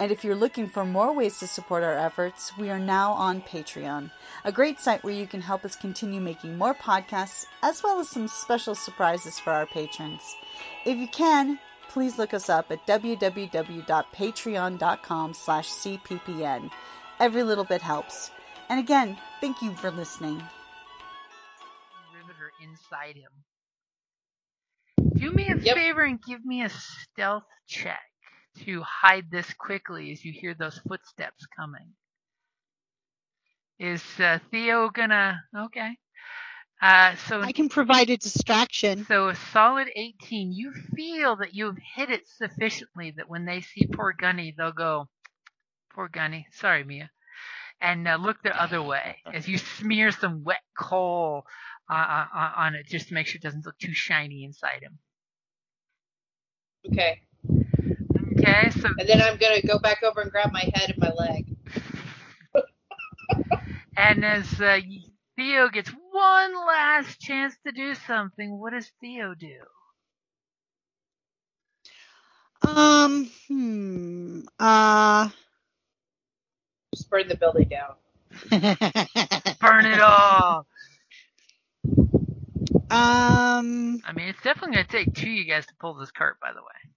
[0.00, 3.42] And if you're looking for more ways to support our efforts, we are now on
[3.42, 4.12] Patreon,
[4.44, 8.08] a great site where you can help us continue making more podcasts, as well as
[8.08, 10.36] some special surprises for our patrons.
[10.86, 16.70] If you can, please look us up at www.patreon.com slash cppn.
[17.18, 18.30] Every little bit helps.
[18.68, 20.40] And again, thank you for listening.
[22.14, 23.32] Riveter inside him.
[25.16, 25.74] Do me a Yep.
[25.74, 27.98] favor and give me a stealth check
[28.64, 31.94] to hide this quickly as you hear those footsteps coming.
[33.78, 35.40] Is uh, Theo gonna?
[35.56, 35.96] Okay.
[36.80, 39.04] Uh, so I can provide a distraction.
[39.06, 40.52] so a solid 18.
[40.52, 45.08] You feel that you've hit it sufficiently that when they see poor Gunny, they'll go,
[45.92, 47.10] "Poor Gunny, sorry, Mia,"
[47.80, 51.44] and uh, look the other way as you smear some wet coal
[51.90, 54.82] uh, uh, uh, on it just to make sure it doesn't look too shiny inside
[54.82, 54.98] him.
[56.86, 57.20] Okay.
[58.48, 61.10] Okay, so And then I'm gonna go back over and grab my head and my
[61.10, 61.54] leg.
[63.96, 64.80] and as uh,
[65.36, 69.58] Theo gets one last chance to do something, what does Theo do?
[72.66, 75.28] Um, hmm, uh,
[76.94, 77.94] Just burn the building down.
[79.60, 80.66] Burn it all.
[82.90, 86.38] um, I mean, it's definitely gonna take two of you guys to pull this cart,
[86.40, 86.92] by the way.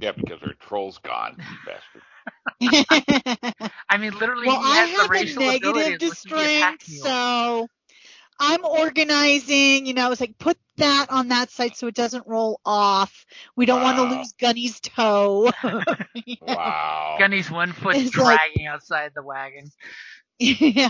[0.00, 1.56] Yeah, because her troll's gone, you
[2.86, 3.72] bastard.
[3.88, 6.82] I mean, literally, well, I have a negative of to looking to be a pack
[6.82, 7.66] strength, so
[8.38, 9.84] I'm organizing.
[9.86, 13.26] You know, it's like put that on that side so it doesn't roll off.
[13.56, 15.50] We don't want to lose Gunny's toe.
[16.42, 17.16] Wow.
[17.18, 19.70] Gunny's one foot It's like- dragging outside the wagon.
[20.38, 20.88] yeah.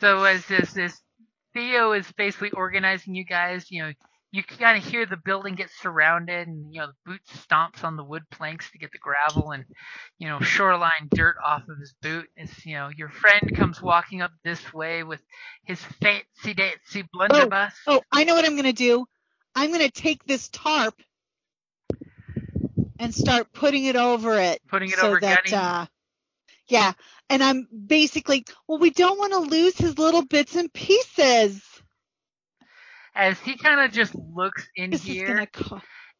[0.00, 0.98] So as this, this
[1.52, 3.92] Theo is basically organizing you guys, you know,
[4.32, 7.82] you can kind of hear the building get surrounded, and you know the boot stomps
[7.82, 9.64] on the wood planks to get the gravel and
[10.18, 12.28] you know shoreline dirt off of his boot.
[12.38, 15.20] As you know, your friend comes walking up this way with
[15.64, 17.74] his fancy dancy blunderbuss.
[17.86, 19.06] Oh, I know what I'm gonna do.
[19.54, 20.94] I'm gonna take this tarp
[23.00, 24.60] and start putting it over it.
[24.68, 25.56] Putting it so over that, Gunny.
[25.56, 25.86] Uh,
[26.68, 26.92] yeah,
[27.28, 28.78] and I'm basically well.
[28.78, 31.60] We don't want to lose his little bits and pieces.
[33.20, 35.46] As he kind of just looks in This here.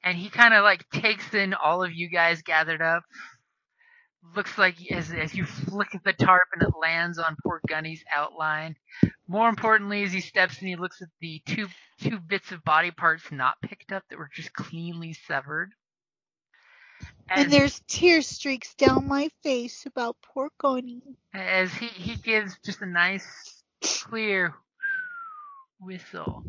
[0.02, 3.04] And he kind of like takes in all of you guys gathered up.
[4.36, 8.04] Looks like as as you flick at the tarp and it lands on poor Gunny's
[8.14, 8.76] outline.
[9.26, 11.68] More importantly, as he steps and he looks at the two
[12.02, 15.72] two bits of body parts not picked up that were just cleanly severed.
[17.30, 21.02] and there's tear streaks down my face about poor Gunny.
[21.32, 24.54] as he he gives just a nice clear
[25.80, 26.44] whistle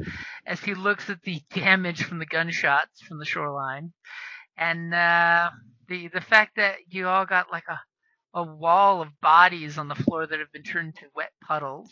[0.45, 3.93] as he looks at the damage from the gunshots from the shoreline.
[4.57, 5.49] And uh,
[5.87, 7.79] the the fact that you all got like a
[8.33, 11.91] a wall of bodies on the floor that have been turned to wet puddles.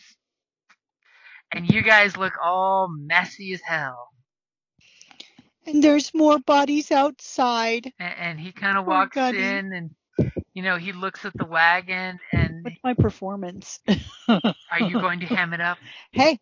[1.52, 4.08] And you guys look all messy as hell.
[5.66, 7.92] And there's more bodies outside.
[7.98, 9.90] and, and he kind of walks in and
[10.54, 13.80] you know he looks at the wagon and What's my performance?
[14.28, 15.78] are you going to hem it up?
[16.12, 16.38] Hey,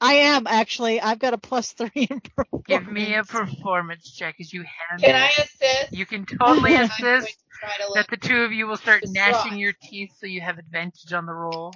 [0.00, 1.00] I am actually.
[1.00, 2.66] I've got a plus three in performance.
[2.66, 5.92] give me a performance check as you hem Can it I assist?
[5.92, 9.32] You can totally assist to that the two of you will start distraught.
[9.32, 11.72] gnashing your teeth so you have advantage on the roll.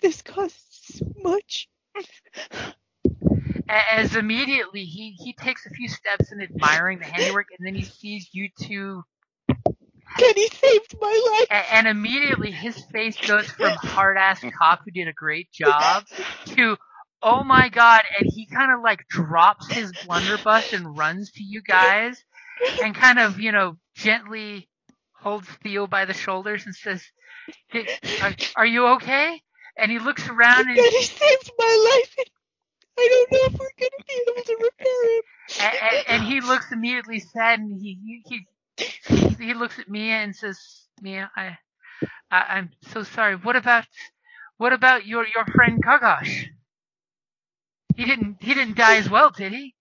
[0.00, 1.68] This costs so much.
[3.68, 7.82] As immediately he, he takes a few steps in admiring the handiwork and then he
[7.82, 9.02] sees you two
[10.18, 11.46] Kenny saved my life.
[11.50, 16.04] a- and immediately his face goes from hard ass cop who did a great job
[16.46, 16.76] to
[17.22, 21.62] oh my god and he kind of like drops his blunderbuss and runs to you
[21.62, 22.22] guys
[22.82, 24.68] and kind of you know gently
[25.14, 27.02] holds Theo by the shoulders and says
[28.22, 29.40] are, are you okay
[29.76, 32.26] and he looks around and, Daddy saved my life.
[32.98, 35.22] I don't know if we're gonna be able to repair him.
[35.60, 38.46] and, and he looks immediately sad and he he
[39.38, 40.58] he, looks at Mia and says,
[41.00, 41.56] Mia, I,
[42.30, 43.36] I I'm so sorry.
[43.36, 43.86] What about
[44.58, 46.46] what about your your friend Kagash?
[47.96, 49.74] He didn't he didn't die as well, did he?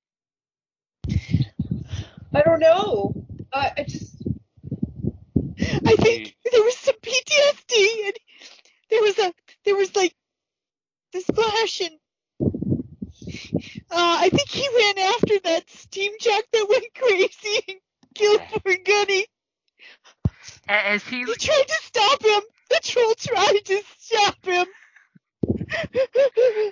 [2.33, 3.13] I don't know.
[3.53, 4.15] I just
[5.59, 8.13] I think there was some PTSD and
[8.89, 9.33] there was a
[9.63, 10.15] there was like
[11.11, 11.99] the splash and
[13.91, 17.81] uh, I think he ran after that steam jack that went crazy
[18.15, 19.27] killed poor Gunny.
[20.69, 22.41] A- As he He tried to stop him.
[22.69, 24.67] The troll tried to stop him.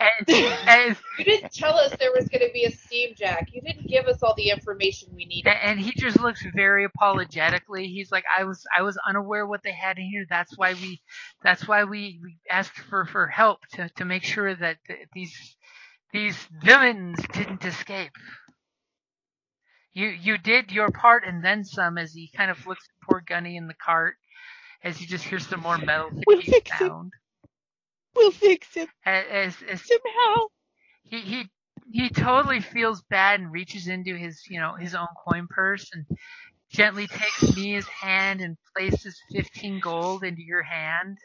[0.01, 0.27] as,
[0.67, 3.49] as you didn't tell us there was going to be a steam jack.
[3.53, 5.53] You didn't give us all the information we needed.
[5.63, 7.87] and he just looks very apologetically.
[7.87, 10.25] He's like, I was I was unaware what they had in here.
[10.29, 11.01] That's why we
[11.43, 15.57] that's why we, we asked for, for help to, to make sure that th- these
[16.13, 18.11] these villains didn't escape.
[19.93, 21.97] You you did your part and then some.
[21.97, 24.17] As he kind of looks at poor Gunny in the cart,
[24.83, 26.93] as he just hears some more metal We'll fix it.
[26.93, 27.13] sound.
[28.15, 30.47] We'll fix him As, as, somehow.
[31.03, 31.49] he he
[31.91, 36.05] he totally feels bad and reaches into his you know his own coin purse and
[36.71, 41.17] gently takes Mia's hand and places 15 gold into your hand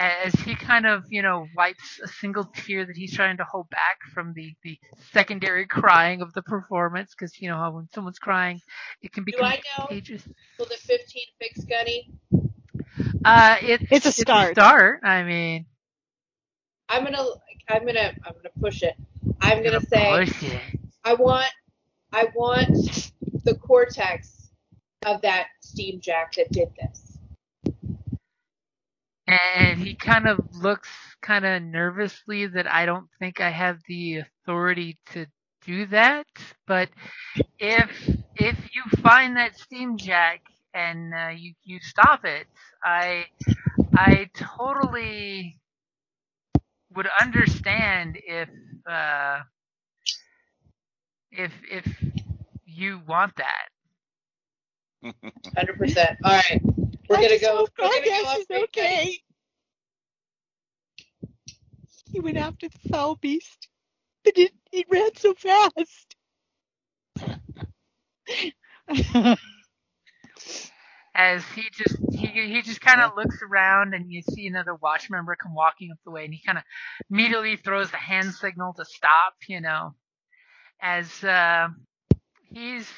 [0.00, 3.68] as he kind of you know wipes a single tear that he's trying to hold
[3.70, 4.78] back from the the
[5.12, 8.60] secondary crying of the performance because you know how when someone's crying
[9.02, 9.88] it can be Do I know?
[9.88, 10.26] contagious
[10.58, 12.10] Will the 15 fix Gunny?
[13.24, 14.52] uh it's It's a start.
[14.52, 15.66] start i mean
[16.88, 17.24] I'm gonna,
[17.68, 18.94] I'm gonna, I'm gonna push it.
[19.40, 20.62] I'm gonna gonna say, push it.
[21.04, 21.50] I want,
[22.12, 23.12] I want
[23.44, 24.50] the cortex
[25.06, 27.09] of that steam jack that did this.
[29.30, 30.88] And he kind of looks
[31.22, 35.26] kind of nervously that I don't think I have the authority to
[35.64, 36.26] do that.
[36.66, 36.90] But
[37.58, 37.90] if
[38.36, 40.40] if you find that steam jack
[40.74, 42.46] and uh, you you stop it,
[42.84, 43.26] I
[43.96, 45.58] I totally
[46.94, 48.48] would understand if
[48.90, 49.40] uh,
[51.32, 51.86] if if
[52.64, 53.68] you want that.
[55.56, 56.18] Hundred percent.
[56.24, 56.60] All right,
[57.10, 57.48] we're I gonna just go.
[57.50, 59.04] hope We're gonna go up is Great Gunny.
[59.04, 59.20] okay.
[62.12, 63.68] He went after the foul beast,
[64.24, 66.16] but it, it ran so fast.
[71.14, 75.10] as he just he he just kind of looks around and you see another watch
[75.10, 76.64] member come walking up the way and he kind of
[77.10, 79.94] immediately throws the hand signal to stop you know
[80.80, 81.68] as uh,
[82.44, 82.88] he's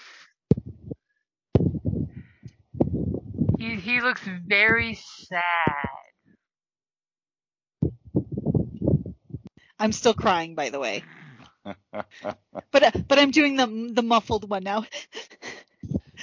[3.63, 5.85] he he looks very sad
[9.79, 11.05] I'm still crying, by the way.
[12.73, 14.85] But uh, but I'm doing the the muffled one now.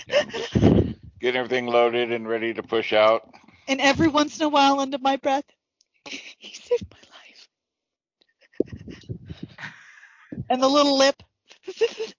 [1.20, 3.30] Get everything loaded and ready to push out.
[3.68, 5.46] and every once in a while, under my breath,
[6.06, 7.48] he saved my life.
[10.50, 11.22] and the little lip.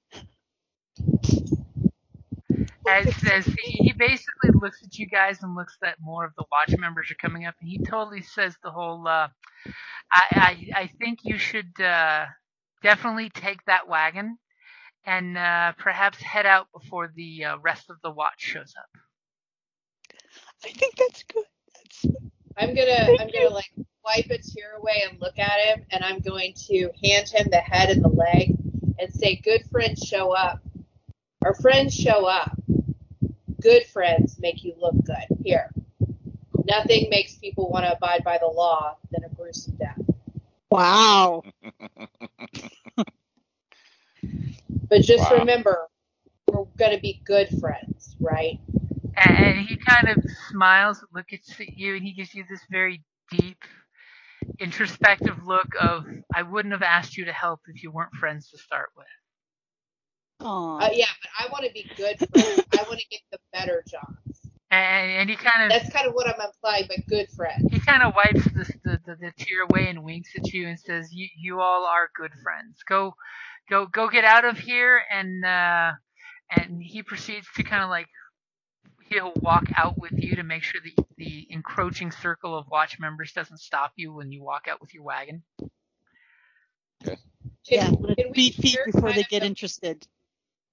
[2.88, 6.44] as as he, he basically looks at you guys and looks that more of the
[6.50, 9.28] watch members are coming up and he totally says the whole uh
[10.12, 12.26] I I, I think you should uh
[12.82, 14.38] definitely take that wagon
[15.04, 19.00] and uh perhaps head out before the uh, rest of the watch shows up.
[20.64, 21.44] I think that's good.
[21.74, 22.06] That's
[22.58, 23.42] I'm gonna, Thank I'm you.
[23.44, 23.70] gonna like
[24.04, 27.58] wipe a tear away and look at him, and I'm going to hand him the
[27.58, 28.54] head and the leg,
[28.98, 30.60] and say, "Good friends show up.
[31.44, 32.52] Our friends show up.
[33.60, 35.38] Good friends make you look good.
[35.44, 35.70] Here,
[36.64, 40.00] nothing makes people want to abide by the law than a gruesome death.
[40.70, 41.44] wow.
[44.88, 45.30] But just Wow.
[45.30, 45.88] remember,
[46.48, 48.58] we're gonna be good friends, right?
[49.16, 53.02] And, and he kind of smiles, looks at you, and he gives you this very
[53.30, 53.58] deep,
[54.60, 56.04] introspective look of
[56.34, 59.06] I wouldn't have asked you to help if you weren't friends to start with.
[60.40, 60.78] Aw.
[60.78, 62.64] Uh, yeah, but I want to be good friends.
[62.78, 64.40] I want to get the better jobs.
[64.70, 67.66] And, and he kind of That's kind of what I'm implying, but good friends.
[67.72, 70.78] he kind of wipes this, the, the the tear away and winks at you and
[70.78, 72.78] says, "You you all are good friends.
[72.88, 73.14] Go,
[73.68, 75.92] go, go get out of here." And uh,
[76.50, 78.06] and he proceeds to kind of like
[79.08, 83.32] he'll walk out with you to make sure the the encroaching circle of watch members
[83.32, 85.42] doesn't stop you when you walk out with your wagon.
[87.04, 87.16] Can,
[87.64, 90.06] yeah, can we beat feet before they get the, interested.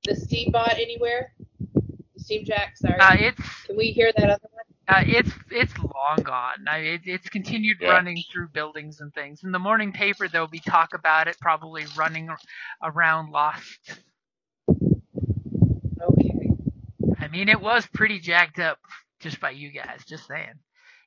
[0.04, 1.34] The steam bot anywhere?
[1.74, 3.00] The steam jack, sorry.
[3.00, 4.64] Uh, it's Can we hear that other one?
[4.90, 6.66] Uh, it's it's long gone.
[6.68, 7.90] I mean, it, it's continued Yeah.
[7.90, 9.44] running through buildings and things.
[9.44, 12.30] In the morning paper, there'll be talk about it, probably running
[12.82, 14.00] around Lost.
[16.02, 16.52] Okay.
[17.20, 18.80] I mean, it was pretty jacked up
[19.20, 20.02] just by you guys.
[20.08, 20.54] Just saying,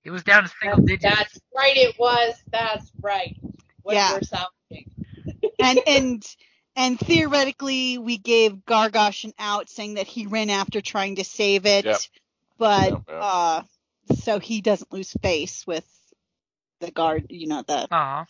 [0.05, 1.17] it was down to single That's, digits.
[1.17, 1.77] that's right.
[1.77, 2.35] It was.
[2.53, 3.37] That's right.
[3.83, 4.13] What Yeah.
[4.13, 4.91] we're sounding.
[5.59, 6.23] and and
[6.81, 11.67] and theoretically we gave Gargosh an out saying that he ran after trying to save
[11.67, 11.99] it, Yep.
[12.59, 13.19] but Yep, yep.
[13.23, 13.63] uh
[14.17, 15.87] so he doesn't lose face with
[16.81, 18.25] the guard, you know, the Aw.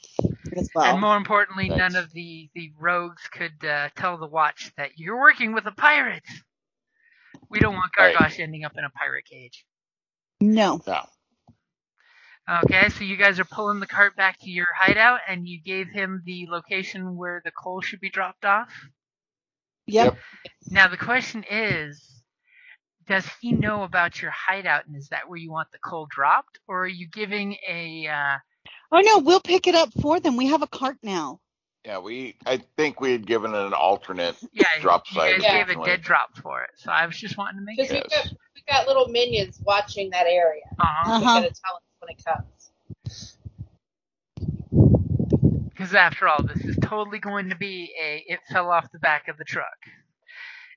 [0.56, 0.84] as well.
[0.84, 5.18] and more importantly, none of the the rogues could uh, tell the watch that you're
[5.18, 6.22] working with a pirate.
[7.48, 8.14] We don't want Right.
[8.16, 9.64] Gargosh ending up in a pirate cage.
[10.40, 10.80] no.
[10.86, 11.06] No.
[12.64, 15.88] Okay, so you guys are pulling the cart back to your hideout, and you gave
[15.88, 18.68] him the location where the coal should be dropped off.
[19.86, 20.14] Yep.
[20.14, 20.18] Yep.
[20.70, 22.22] Now the question is,
[23.06, 26.58] does he know about your hideout, and is that where you want the coal dropped,
[26.66, 28.08] or are you giving a?
[28.08, 28.38] Uh,
[28.92, 30.36] Oh no, we'll pick it up for them.
[30.36, 31.38] We have a cart now.
[31.84, 32.36] Yeah, we.
[32.44, 35.34] I think we had given it an alternate yeah, drop you site.
[35.36, 35.52] guys Yeah.
[35.58, 35.86] gave a originally.
[35.90, 38.00] dead drop for it, so I was just wanting to make Because sure.
[38.02, 38.24] we've got
[38.56, 40.62] we've got little minions watching that area.
[40.80, 41.12] Uh-huh.
[41.12, 41.20] Uh-huh.
[41.20, 43.44] They're gonna tell us when it comes.
[45.68, 49.28] Because after all, this is totally going to be a it fell off the back
[49.28, 49.66] of the truck.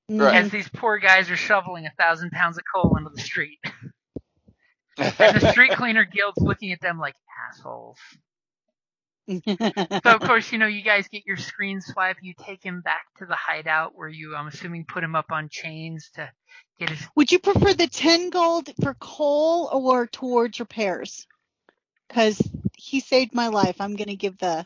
[0.10, 0.36] Right.
[0.36, 3.60] As these poor guys are shoveling a thousand pounds of coal into the street.
[4.98, 7.16] and the street cleaner guild's looking at them like
[7.50, 7.98] assholes.
[9.30, 13.06] So of course, you know, you guys get your screen swipe, you take him back
[13.20, 16.30] to the hideout where you I'm assuming put him up on chains to
[16.80, 21.26] get his Would you prefer the 10 gold for coal or towards repairs?
[22.10, 22.42] Cuz
[22.78, 23.80] he saved my life.
[23.80, 24.66] I'm going to give the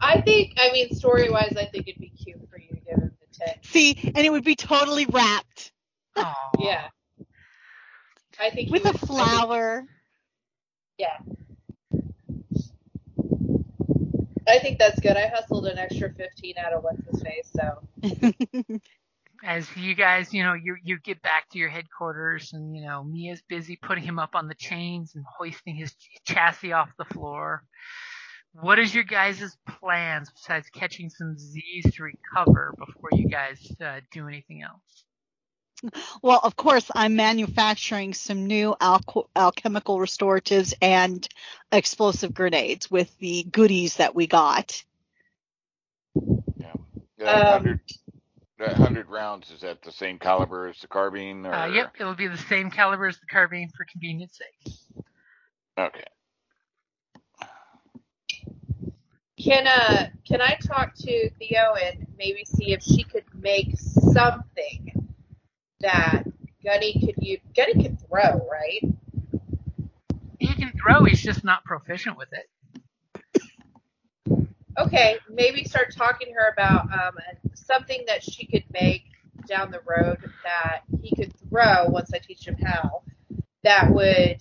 [0.00, 0.54] I think.
[0.58, 3.38] I mean, story wise, I think it'd be cute for you to give him the
[3.38, 3.54] ten.
[3.62, 5.70] See, and it would be totally wrapped
[6.16, 6.50] Aw.
[6.58, 6.88] Yeah.
[8.40, 9.86] I think with a would- I think- flower.
[10.98, 11.18] yeah.
[14.48, 15.16] I think that's good.
[15.16, 17.82] I hustled an extra fifteen out of what's his face, so
[19.44, 23.02] As you guys, you know, you you get back to your headquarters and you know,
[23.02, 27.04] Mia's busy putting him up on the chains and hoisting his ch- chassis off the
[27.04, 27.64] floor.
[28.52, 34.00] What is your guys' plans besides catching some Z's to recover before you guys uh,
[34.12, 35.04] do anything else?
[36.22, 41.26] Well, of course, I'm manufacturing some new alco- alchemical restoratives and
[41.72, 44.82] explosive grenades with the goodies that we got.
[46.14, 46.74] Yeah.
[47.18, 47.80] That Um, hundred.
[48.58, 51.46] That hundred rounds is that the same caliber as the carbine?
[51.46, 51.52] Or...
[51.52, 54.74] Uh, yep, it'll be the same caliber as the carbine for convenience sake.
[55.76, 56.04] Okay.
[59.42, 65.01] can uh can I talk to Theo and maybe see if she could make something
[65.82, 66.24] that
[66.64, 67.40] Gunny could use?
[67.56, 68.82] Gunny can throw, right?
[70.38, 72.48] He can throw, he's just not proficient with it.
[74.78, 77.14] Okay, maybe start talking to her about um,
[77.54, 79.04] something that she could make
[79.46, 83.02] down the road that he could throw once I teach him how
[83.64, 84.40] that would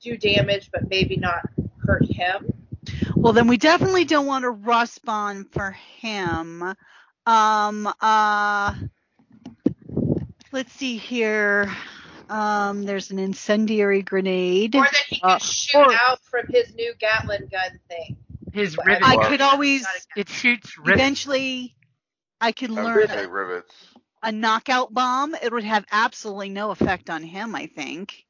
[0.00, 1.42] do damage but maybe not
[1.84, 2.52] hurt him.
[3.14, 6.62] Well, then we definitely don't want a rust bond for him.
[7.26, 8.74] Um, uh,
[10.52, 11.70] let's see here.
[12.28, 14.74] Um, there's an incendiary grenade.
[14.76, 18.16] Or that he could Uh, shoot or- out from his new Gatling gun thing.
[18.52, 19.86] His Well, rivet, I could always,
[20.16, 20.94] it shoots rivet.
[20.94, 21.74] eventually,
[22.40, 23.74] I could I learn would say rivets.
[24.22, 25.34] a knockout bomb.
[25.34, 28.26] It would have absolutely no effect on him, I think.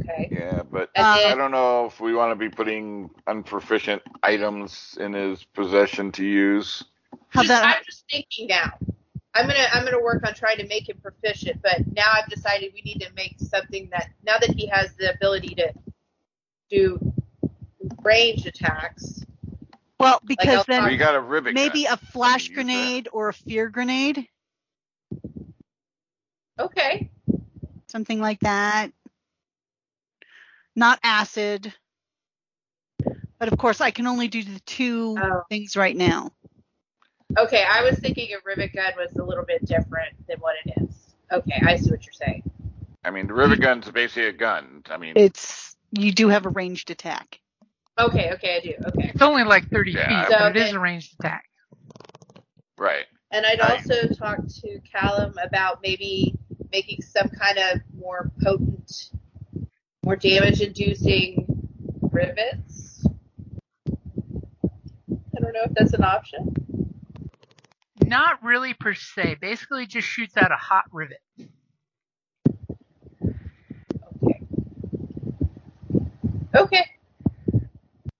[0.00, 0.28] Okay.
[0.32, 4.96] Yeah, but And Uh, I don't know if we want to be putting unproficient items
[5.00, 6.82] in his possession to use.
[7.28, 8.72] How about I'm just thinking now.
[9.34, 12.72] I'm gonna I'm gonna work on trying to make him proficient, but now I've decided
[12.74, 15.72] we need to make something that now that he has the ability to
[16.68, 17.12] do
[18.02, 19.24] range attacks.
[20.00, 21.54] well, because talk- then we got a rivet.
[21.54, 21.92] maybe gun.
[21.92, 22.54] a flash Use that.
[22.54, 24.26] grenade or a fear grenade,
[26.58, 27.10] Okay.
[27.88, 28.90] something like that.
[30.76, 31.72] Not acid.
[33.38, 35.42] But of course, I can only do the two Oh.
[35.48, 36.30] things right now.
[37.38, 40.82] Okay, I was thinking a rivet gun was a little bit different than what it
[40.82, 41.14] is.
[41.32, 42.42] Okay, I see what you're saying.
[43.04, 44.82] I mean, the rivet gun's basically a gun.
[44.90, 47.38] I mean, It's you do have a ranged attack.
[47.98, 48.74] Okay, okay, I do.
[48.88, 49.10] Okay.
[49.12, 50.08] It's only like 30 Yeah.
[50.26, 51.44] feet, but it So, is a ranged attack.
[52.78, 53.06] right.
[53.30, 53.78] And I'd Right.
[53.80, 56.34] also talk to Callum about maybe
[56.72, 59.12] making some kind of more potent,
[60.02, 61.46] more damage inducing
[62.10, 63.04] rivets.
[65.12, 66.54] I don't know if that's an option.
[68.10, 69.36] Not really per se.
[69.40, 71.22] Basically, just shoots out a hot rivet.
[74.24, 74.40] Okay.
[76.56, 76.86] Okay.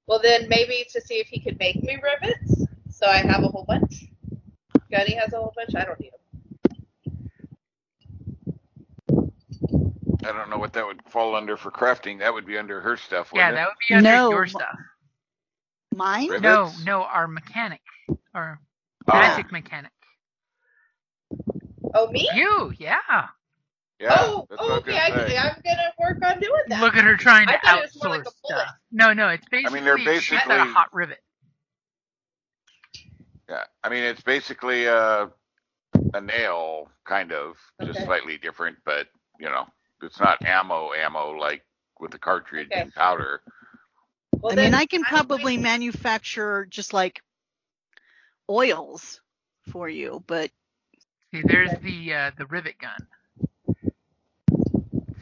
[0.07, 3.49] Well, then maybe to see if he could make me rivets, so I have a
[3.49, 4.05] whole bunch.
[4.93, 5.75] Gunny has a whole bunch.
[5.75, 6.13] I don't need
[9.09, 9.33] them.
[10.25, 12.21] I don't know what that would fall under for crafting.
[12.21, 13.33] That would be under her stuff.
[13.35, 14.79] Yeah, wouldn't that would be under No, your stuff.
[15.97, 16.29] Mine?
[16.29, 16.45] Rivets?
[16.45, 17.81] No, no, our mechanic,
[18.35, 18.61] our
[19.13, 19.93] Oh, magic mechanic.
[21.95, 22.29] Oh, me?
[22.35, 22.99] You, yeah.
[23.99, 25.37] yeah, oh, that's oh, what I oh okay.
[25.37, 26.81] I, I'm gonna work on doing that.
[26.81, 28.69] Look at her trying to I thought it was more outsource like a stuff.
[28.93, 31.19] No, no, it's basically I mean, they're it's just a basically- hot rivet.
[33.49, 35.31] Yeah, I mean it's basically a
[36.15, 39.09] a nail, kind of, just slightly different, but
[39.41, 39.67] you know,
[40.03, 41.65] it's not ammo, ammo like
[41.99, 42.81] with the cartridge Okay.
[42.83, 43.43] and powder.
[44.33, 47.23] Well, I mean, I can I'm probably going- manufacture just like
[48.51, 49.21] oils
[49.73, 50.51] for you, but
[51.33, 53.07] See, there's the uh, the rivet gun.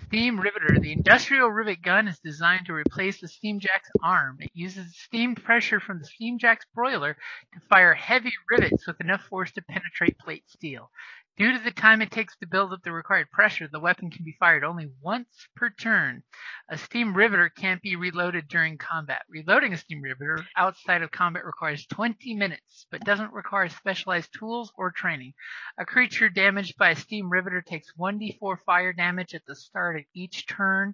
[0.07, 0.79] Steam riveter.
[0.81, 4.39] The industrial rivet gun is designed to replace the steam jack's arm.
[4.41, 7.15] It uses steam pressure from the steam jack's boiler
[7.53, 10.91] to fire heavy rivets with enough force to penetrate plate steel.
[11.39, 14.25] Due to the time it takes to build up the required pressure, the weapon can
[14.25, 16.21] be fired only once per turn.
[16.69, 19.23] A steam riveter can't be reloaded during combat.
[19.29, 24.73] Reloading a steam riveter outside of combat requires 20 minutes, but doesn't require specialized tools
[24.77, 25.33] or training.
[25.79, 30.05] A creature damaged by a steam riveter takes 1d4 fire damage at the start of
[30.15, 30.93] each turn.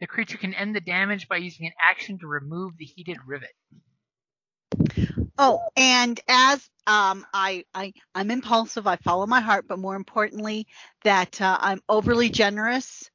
[0.00, 3.54] The creature can end the damage by using an action to remove the heated rivet.
[5.38, 10.66] Oh, and as um, I I I'm impulsive, I follow my heart, but more importantly,
[11.04, 13.10] that uh, I'm overly generous,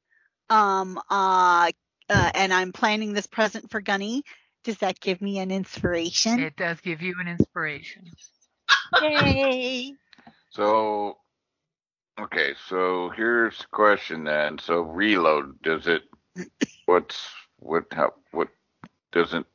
[0.50, 1.70] um, uh,
[2.08, 4.24] uh, and I'm planning this present for Gunny.
[4.64, 6.38] Does that give me an inspiration?
[6.40, 8.10] It does give you an inspiration.
[9.00, 9.92] Yay!
[10.54, 11.16] So,
[12.20, 14.58] okay, so here's the question then.
[14.58, 16.02] So reload, does it?
[16.84, 17.26] What's
[17.56, 17.84] what?
[17.90, 18.48] How what?
[19.12, 19.46] Doesn't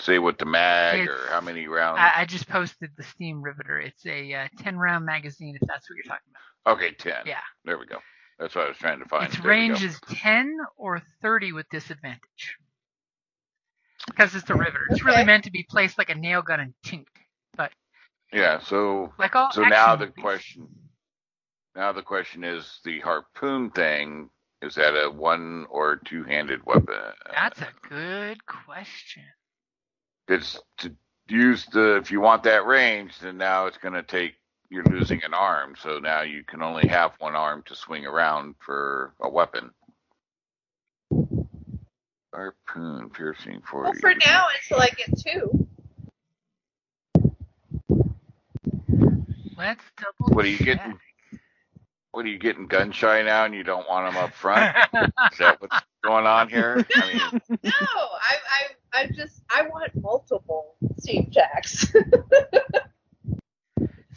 [0.00, 1.98] say what the mag or how many rounds?
[2.00, 3.78] I, I just posted the Steam Riveter.
[3.80, 6.28] It's a uh, 10 round magazine, if that's what you're talking
[6.64, 6.76] about.
[6.76, 7.22] okay, ten.
[7.26, 7.40] Yeah.
[7.64, 7.98] There we go.
[8.38, 9.26] That's what I was trying to find.
[9.26, 12.56] Its There range is 10 or 30 with disadvantage.
[14.06, 14.86] Because it's a riveter.
[14.90, 17.10] It's really meant to be placed like a nail gun and tinked.
[17.56, 17.72] But
[18.32, 18.60] Yeah.
[18.60, 20.22] So like all So now the movies.
[20.22, 20.68] question,
[21.74, 24.30] now the question is the harpoon thing.
[24.62, 26.94] Is that a one or two handed weapon?
[27.32, 29.24] That's a good question.
[30.28, 30.94] It's to
[31.28, 34.34] use the if you want that range, then now it's going to take
[34.70, 38.56] you're losing an arm, so now you can only have one arm to swing around
[38.58, 39.70] for a weapon.
[42.34, 45.66] Harpoon piercing for Well, for now, until I get two.
[49.56, 50.66] Let's double What are you check.
[50.66, 50.98] getting?
[52.16, 54.74] What are you getting gun shy now, and you don't want them up front?
[55.32, 56.82] Is that what's going on here?
[56.94, 58.38] I mean, No, I,
[58.94, 61.88] I, I just, I want multiple steam jacks.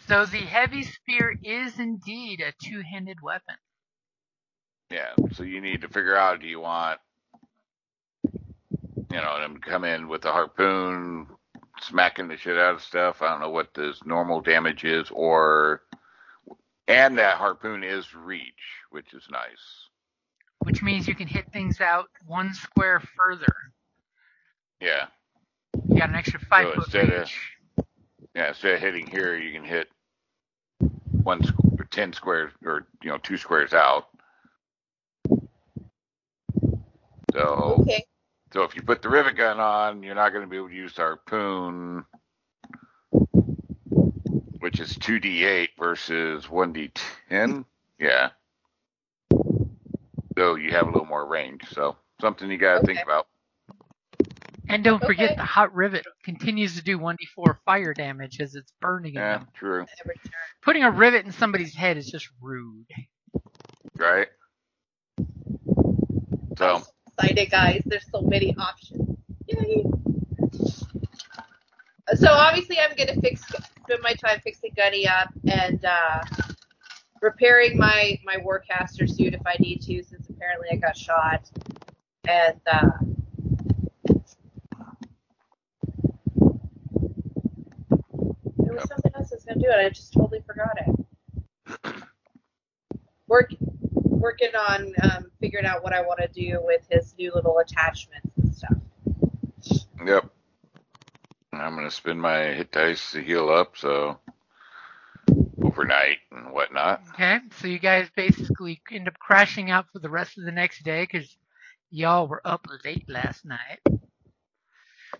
[0.07, 3.55] so the heavy spear is indeed a two handed weapon.
[4.89, 7.01] Yeah, so you need to figure out do you want
[9.11, 11.27] you know them to come in with a harpoon
[11.81, 13.21] smacking the shit out of stuff.
[13.21, 15.81] I don't know what this normal damage is or
[16.89, 18.53] and that harpoon is reach,
[18.89, 19.87] which is nice.
[20.63, 23.55] Which means you can hit things out one square further.
[24.81, 25.05] Yeah.
[25.87, 27.31] You got an extra five So foot instead of-
[28.35, 29.87] Yeah, instead of hitting here you can hit
[31.23, 34.07] one squ- or ten squares or you know, two squares out.
[37.33, 38.03] So okay.
[38.51, 40.75] So if you put the rivet gun on, you're not going to be able to
[40.75, 42.03] use the harpoon,
[44.59, 46.91] which is 2d8 versus 1d10.
[47.31, 47.65] Mm.
[47.99, 48.29] Yeah.
[50.37, 51.63] So you have a little more range.
[51.71, 53.27] So something you got to think about.
[54.69, 55.35] And don't forget Okay.
[55.35, 59.47] the hot rivet continues to do 1d4 fire damage as it's burning in Yeah, them.
[59.55, 59.85] true.
[60.61, 62.85] Putting a rivet in somebody's head is just rude.
[63.97, 64.27] Right?
[66.57, 67.81] So, I'm so excited, guys.
[67.85, 69.17] There's so many options.
[69.47, 69.83] Yay.
[72.15, 73.41] So obviously, I'm gonna fix
[73.89, 76.21] spend my time fixing Gunny up and uh,
[77.21, 81.49] repairing my my Warcaster suit if I need to, since apparently I got shot.
[82.27, 82.89] And uh,
[88.57, 91.95] there was something else I was gonna do, and I just totally forgot it.
[93.27, 93.53] Work,
[93.93, 98.37] working on um, figuring out what I want to do with his new little attachments
[98.37, 98.77] and stuff.
[100.05, 100.29] yep.
[101.61, 104.19] I'm going to spend my hit dice to heal up, so
[105.61, 107.01] overnight and whatnot.
[107.13, 110.83] Okay, so you guys basically end up crashing out for the rest of the next
[110.83, 111.37] day because
[111.91, 113.79] y'all were up late last night.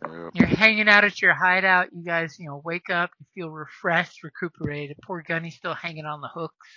[0.02, 0.32] Yep.
[0.34, 1.88] You're hanging out at your hideout.
[1.94, 3.10] You guys, you know, wake up.
[3.20, 4.98] You feel refreshed, recuperated.
[5.04, 6.68] Poor Gunny's still hanging on the hooks.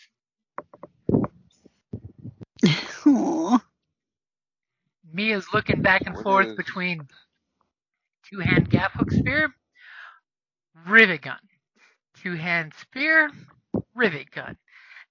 [3.07, 3.59] Aw.
[5.13, 7.07] Mia's looking back and What forth is- between
[8.33, 9.53] two hand gap hook spear,
[10.89, 11.39] rivet gun.
[12.23, 13.31] Two hand spear,
[13.95, 14.57] rivet gun.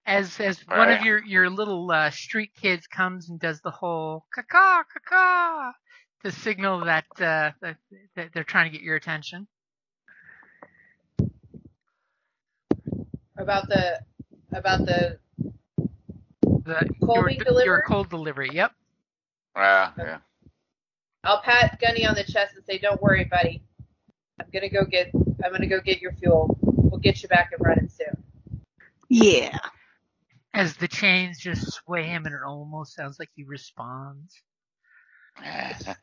[0.05, 4.25] As as one of your your little uh, street kids comes and does the whole
[4.35, 5.71] caca caca
[6.23, 7.77] to signal that uh, that,
[8.15, 9.47] that they're trying to get your attention.
[13.37, 13.99] About the
[14.51, 15.19] about the
[16.65, 18.49] The Cold your, being your cold delivery.
[18.51, 18.71] Yep.
[19.55, 20.17] Ah, yeah.
[21.23, 23.63] I'll pat Gunny on the chest and say, "Don't worry, buddy.
[24.39, 25.11] I'm gonna go get
[25.43, 26.57] I'm gonna go get your fuel.
[26.61, 28.23] We'll get you back and running soon."
[29.09, 29.57] Yeah.
[30.53, 34.41] As the chains just sway him, and it almost sounds like he responds.
[35.41, 35.93] yeah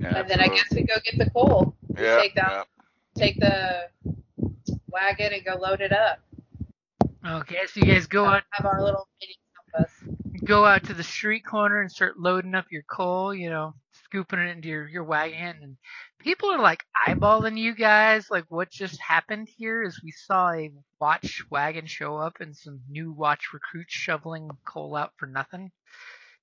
[0.00, 1.74] and then I guess we go get the coal.
[1.96, 2.62] yeah, take that- yeah.
[3.14, 3.90] Take the
[4.88, 6.20] wagon and go load it up.
[7.26, 9.36] Okay, so you guys go out Have our little mini
[9.70, 9.92] compass.
[10.44, 13.74] Go out to the street corner and start loading up your coal, you know,
[14.04, 15.76] scooping it into your, your wagon and
[16.18, 20.70] people are like eyeballing you guys, like what just happened here is we saw a
[21.00, 25.70] watch wagon show up and some new watch recruits shoveling coal out for nothing.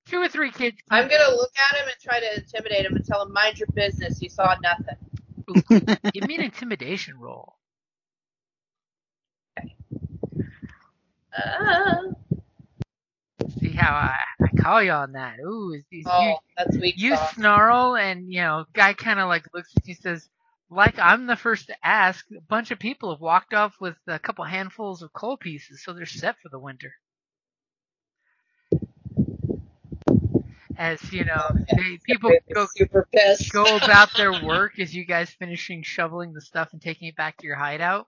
[0.07, 3.05] Two or three kids I'm gonna look at him and try to intimidate him and
[3.05, 4.21] tell him, "Mind your business.
[4.21, 4.95] You saw nothing."
[6.13, 7.55] give me an intimidation roll.
[11.38, 12.01] Ah.
[13.62, 15.36] See how I, I call you on that.
[15.39, 19.19] Ooh, is, is oh, you, Oh, that's weak you snarl and you know guy kind
[19.19, 20.28] of like looks at you says
[20.69, 24.19] like i'm the first to ask a bunch of people have walked off with a
[24.19, 26.93] couple handfuls of coal pieces so they're set for the winter
[30.78, 33.52] as you know they, people go super pissed.
[33.52, 37.38] go about their work as you guys finishing shoveling the stuff and taking it back
[37.38, 38.08] to your hideout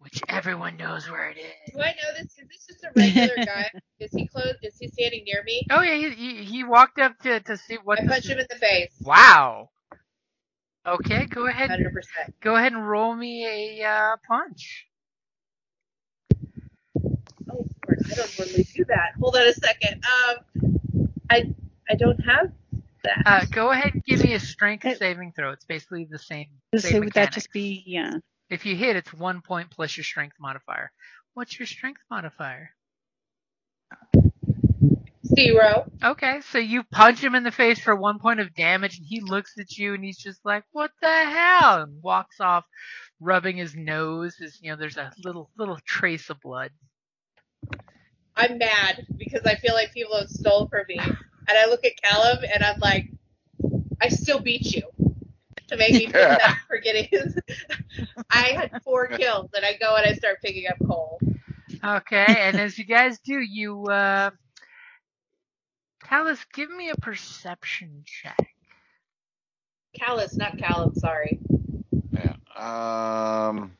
[0.00, 2.32] which everyone knows where it is Do I know this?
[2.38, 3.70] Is this just a regular guy?
[4.00, 4.54] Is he close?
[4.62, 5.66] Is he standing near me?
[5.70, 8.38] oh yeah he, he, he walked up to, to see what I this punch him
[8.38, 8.94] in the face.
[9.02, 9.70] wow
[10.86, 12.34] okay go ahead Hundred percent.
[12.40, 14.86] Go ahead and roll me a uh, punch.
[17.50, 18.12] Oh, of.
[18.12, 19.12] I don't normally do that.
[19.20, 20.04] Hold on a second.
[20.04, 21.54] Um, I
[21.90, 22.52] I don't have
[23.04, 23.22] that.
[23.26, 25.52] Uh, go ahead and give me a strength saving throw.
[25.52, 26.46] It's basically the same.
[26.76, 28.18] So same would that just be yeah?
[28.50, 30.90] If you hit, it's one point plus your strength modifier.
[31.34, 32.70] What's your strength modifier?
[35.26, 35.86] Zero.
[36.02, 39.20] Okay, so you punch him in the face for one point of damage, and he
[39.20, 42.64] looks at you and he's just like, "What the hell?" and walks off,
[43.20, 44.36] rubbing his nose.
[44.40, 46.70] As you know, there's a little little trace of blood.
[48.36, 52.00] I'm mad because I feel like people have stole from me, and I look at
[52.02, 53.08] Callum and I'm like,
[54.00, 54.82] I still beat you.
[55.68, 57.38] To make me feel bad for getting his.
[58.30, 61.20] I had four kills, and I go and I start picking up coal.
[61.84, 64.30] Okay, and as you guys do, you uh,
[66.04, 68.38] Callis, give me a perception check.
[69.94, 70.94] Callis, not Callum.
[70.94, 71.38] Sorry.
[72.12, 72.36] Yeah.
[72.56, 73.72] Um.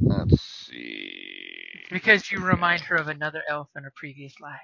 [0.00, 1.20] Let's see.
[1.90, 4.60] Because you remind her of another elf in a previous life.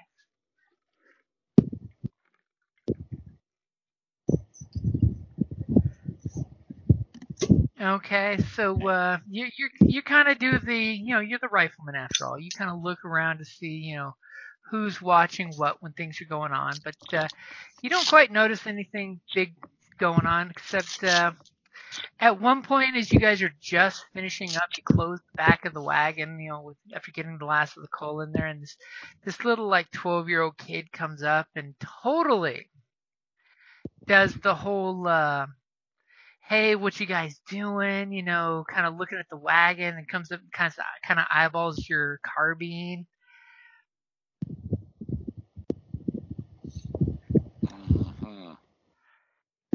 [7.79, 11.93] Okay, so uh, you you you kind of do the you know you're the rifleman
[11.95, 12.39] after all.
[12.39, 14.15] You kind of look around to see you know
[14.71, 17.27] who's watching what when things are going on, but uh,
[17.83, 19.53] you don't quite notice anything big
[19.99, 21.31] going on except uh,
[22.19, 25.73] at one point as you guys are just finishing up, you close the back of
[25.75, 28.61] the wagon, you know, with, after getting the last of the coal in there, and
[28.63, 28.75] this
[29.23, 32.69] this little like twelve year old kid comes up and totally
[34.07, 35.45] does the whole uh
[36.47, 40.31] hey what you guys doing you know kind of looking at the wagon and comes
[40.31, 43.05] up and kind of kind of eyeballs your carbine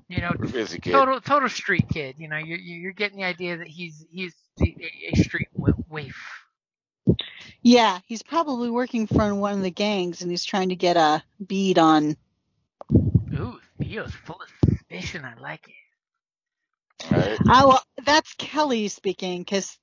[0.09, 0.93] you know We're busy, kid.
[0.93, 4.77] total total street kid you know you're you're getting the idea that he's he's a,
[5.13, 5.49] a street
[5.89, 6.17] waif
[7.63, 11.23] Yeah, he's probably working for one of the gangs, and he's trying to get a
[11.47, 12.17] bead on.
[13.35, 15.75] ooh theo's full of suspicion i like it
[17.11, 17.39] Right?
[17.49, 19.77] Oh, well, that's Kelly speaking, because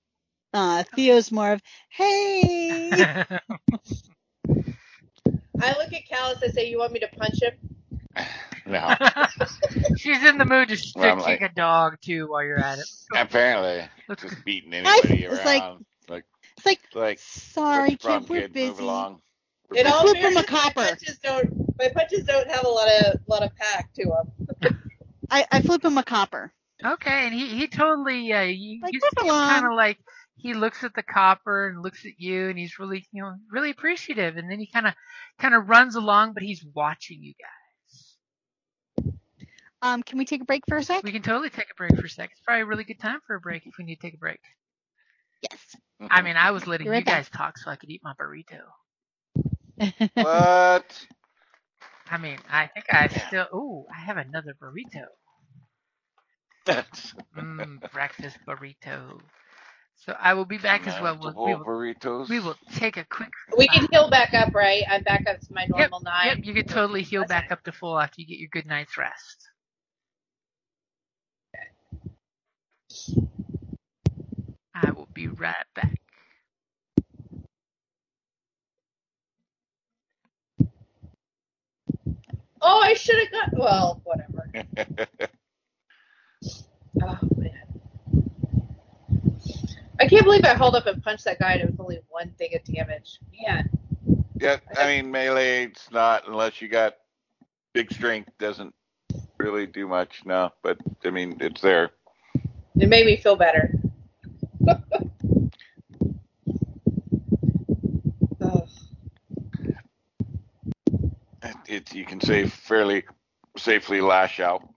[0.54, 2.90] uh, Theo's more of, "Hey."
[5.62, 6.42] I look at Callis.
[6.44, 7.54] I say, "You want me to punch him?"
[8.66, 8.96] No.
[9.98, 12.60] she's in the mood to sh- to Well, kick like- a dog too while you're
[12.60, 15.86] at it Apparently, let's just beating anybody it's like- around.
[16.08, 16.24] Like,
[16.58, 18.54] It's like, like, sorry, what's kid, we're kid?
[18.54, 18.70] busy.
[18.70, 19.22] Move along.
[19.76, 20.86] It all Flip him a American copper.
[20.86, 24.80] punches don't My punches don't have a lot of lot of pack to them.
[25.32, 26.52] I, I flip him a copper.
[26.84, 29.98] Okay, and he he totally uh, you, Like, you move see kind of like
[30.38, 33.70] he looks at the copper and looks at you, and he's really you know really
[33.70, 34.94] appreciative, and then he kind of
[35.40, 39.10] kind of runs along, but he's watching you guys.
[39.82, 41.04] Um, can we take a break for a sec?
[41.04, 42.32] We can totally take a break for a second.
[42.32, 44.18] It's probably a really good time for a break if we need to take a
[44.18, 44.40] break.
[45.42, 45.76] Yes.
[46.10, 47.26] I mean, I was letting right you back.
[47.26, 48.62] guys talk so I could eat my burrito.
[50.14, 51.08] what?
[52.10, 53.48] I mean, I think I still.
[53.54, 55.06] Ooh, I have another burrito.
[56.66, 59.22] That's Mmm, breakfast burrito.
[59.98, 61.18] So I will be back as well.
[61.20, 62.30] We'll, we, will, burritos.
[62.30, 63.30] we will take a quick.
[63.58, 64.84] We can heal back up, right?
[64.90, 66.28] I'm back up to my Yep, normal nine.
[66.28, 67.28] Yep, you can totally heal Okay.
[67.28, 69.50] back up to full after you get your good night's rest.
[74.76, 75.96] I will be right back.
[82.62, 83.60] Oh, I should have got.
[83.60, 84.50] Well, whatever.
[87.02, 87.52] Oh man.
[89.99, 92.32] I can't believe I hauled up and punched that guy and it was only one
[92.38, 93.20] thing of damage.
[93.42, 93.70] Man.
[94.40, 95.66] yeah, I mean melee.
[95.66, 96.96] It's not unless you got
[97.74, 98.32] big strength.
[98.40, 98.74] Doesn't
[99.38, 100.22] really do much.
[100.26, 101.92] No, but I mean it's there.
[102.80, 103.72] It made me feel better.
[104.68, 104.82] Ugh.
[111.44, 113.04] It, it you can say fairly
[113.58, 114.68] safely lash out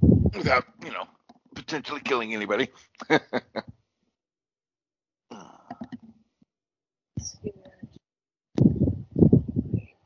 [0.00, 1.06] without you know
[1.54, 2.68] potentially killing anybody.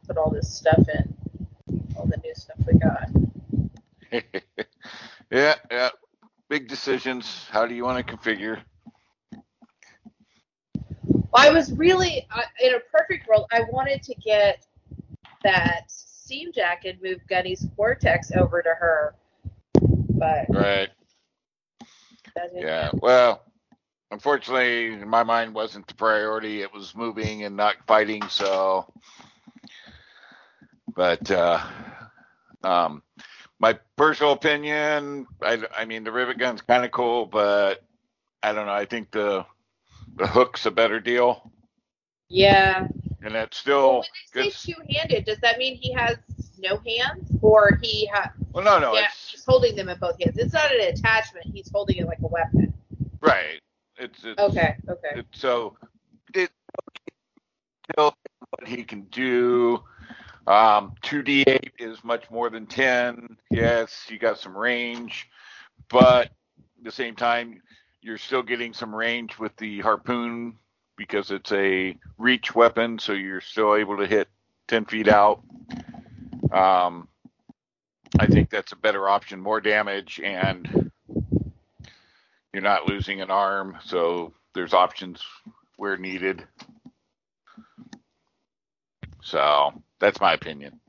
[0.06, 1.14] Put all this stuff in.
[1.96, 3.08] All the new stuff we got.
[5.30, 5.90] yeah, yeah.
[6.48, 7.46] Big decisions.
[7.50, 8.60] How do you want to configure?
[11.12, 13.46] Well, I was really I in a perfect world.
[13.52, 14.66] I wanted to get
[15.42, 19.14] that seam jacket, and move Gunny's Cortex over to her,
[20.10, 20.90] but Right.
[22.54, 22.84] Yeah.
[22.84, 23.00] happen.
[23.02, 23.42] Well,
[24.10, 26.62] unfortunately, my mind wasn't the priority.
[26.62, 28.22] It was moving and not fighting.
[28.28, 28.92] So,
[30.94, 31.60] but uh,
[32.62, 33.02] um,
[33.58, 37.82] my personal opinion, I, I mean, the rivet gun's kind of cool, but
[38.42, 38.72] I don't know.
[38.72, 39.46] I think the
[40.16, 41.50] the hook's a better deal,
[42.28, 42.88] Yeah.
[43.22, 46.16] and that's Well, still when they say two-handed, does that mean he has
[46.58, 48.30] no hands, or he has?
[48.52, 50.36] Well, no, no, yeah, it's he's holding them in both hands.
[50.38, 51.46] It's not an attachment.
[51.46, 52.74] He's holding it like a weapon.
[53.20, 53.60] right.
[53.98, 54.76] It's, it's Okay.
[54.88, 55.08] Okay.
[55.20, 55.76] It- so
[56.34, 56.50] it
[57.96, 58.14] tell
[58.50, 59.82] what he can do.
[60.46, 63.36] Um, 2d8 is much more than 10.
[63.50, 65.28] Yes, you got some range,
[65.88, 67.62] but at the same time,
[68.00, 70.58] you're still getting some range with the harpoon
[70.96, 74.28] because it's a reach weapon, so you're still able to hit
[74.68, 75.42] 10 feet out.
[76.52, 77.08] Um,
[78.18, 80.90] I think that's a better option, more damage, and
[82.52, 85.22] you're not losing an arm, so there's options
[85.76, 86.44] where needed.
[89.22, 90.80] So that's my opinion.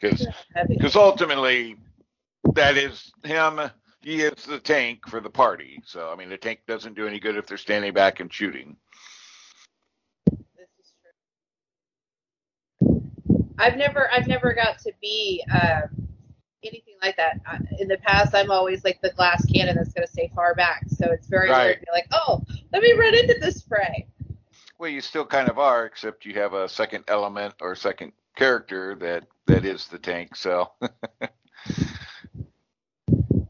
[0.00, 0.26] Because
[0.68, 1.76] because ultimately
[2.54, 3.60] that is him.
[4.00, 5.80] He is the tank for the party.
[5.84, 8.76] So I mean, the tank doesn't do any good if they're standing back and shooting.
[10.56, 11.10] This is true.
[13.58, 16.08] I've never, I've never got to be um,
[16.62, 17.40] anything like that.
[17.80, 20.84] In the past, I'm always like the glass cannon that's going to stay far back.
[20.88, 21.64] So it's very Right.
[21.64, 24.06] weird to be like, oh, let me run into this spray.
[24.78, 28.94] Well, you still kind of are, except you have a second element or second character
[29.00, 30.36] that that is the tank.
[30.36, 30.70] So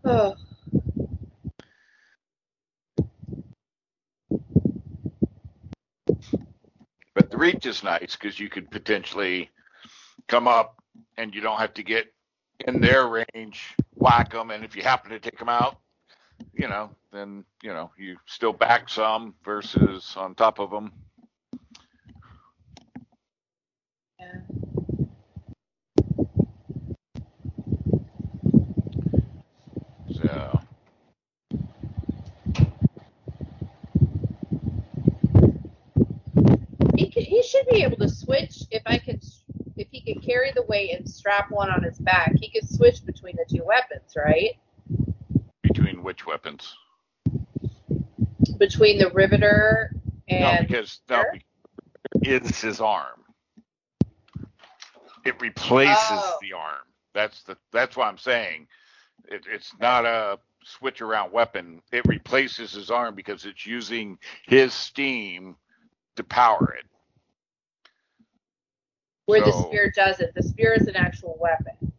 [0.05, 0.35] Oh,
[7.15, 9.51] But the reach is nice because you could potentially
[10.29, 10.83] come up
[11.17, 12.07] and you don't have to get
[12.67, 15.79] in their range, whack them, and if you happen to take them out,
[16.55, 20.93] you know, then you know you still back some versus on top of them.
[24.21, 24.41] yeah.
[30.23, 30.61] So
[37.19, 39.23] He he should be able to switch if I could
[39.77, 42.33] if he could carry the weight and strap one on his back.
[42.41, 44.57] He could switch between the two weapons, right?
[45.63, 46.75] between which weapons?
[48.59, 49.93] Between the riveter
[50.31, 51.35] no, and because no, Sure.
[52.23, 53.25] it's his arm.
[55.25, 56.39] It replaces Oh.
[56.41, 56.87] the arm.
[57.15, 58.67] That's the that's what I'm saying.
[59.29, 61.83] It, it's not a switch around weapon.
[61.93, 65.57] It replaces his arm because it's using his steam
[66.17, 66.87] to power it.
[69.29, 70.35] Where the spear doesn't.
[70.35, 71.93] The spear is an actual weapon.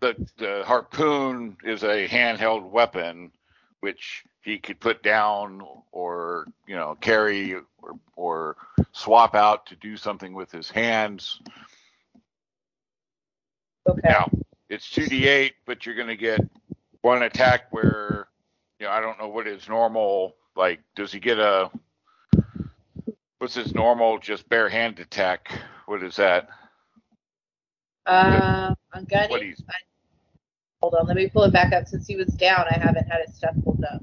[0.00, 3.32] the the harpoon is a handheld weapon
[3.80, 5.62] which he could put down
[5.92, 7.64] or you know carry or,
[8.14, 8.56] or
[8.92, 11.40] swap out to do something with his hands
[13.88, 14.00] Okay.
[14.08, 14.28] now
[14.68, 16.40] it's 2d8 but you're going to get
[17.02, 18.28] one attack where
[18.80, 21.70] you know i don't know what his normal like does he get a
[23.38, 25.52] what's his normal just bare hand attack
[25.86, 26.48] what is that
[28.06, 29.74] On Gunny, what he's I,
[30.80, 31.86] hold on, let me pull it back up.
[31.88, 34.02] Since he was down, I haven't had his stuff pulled up.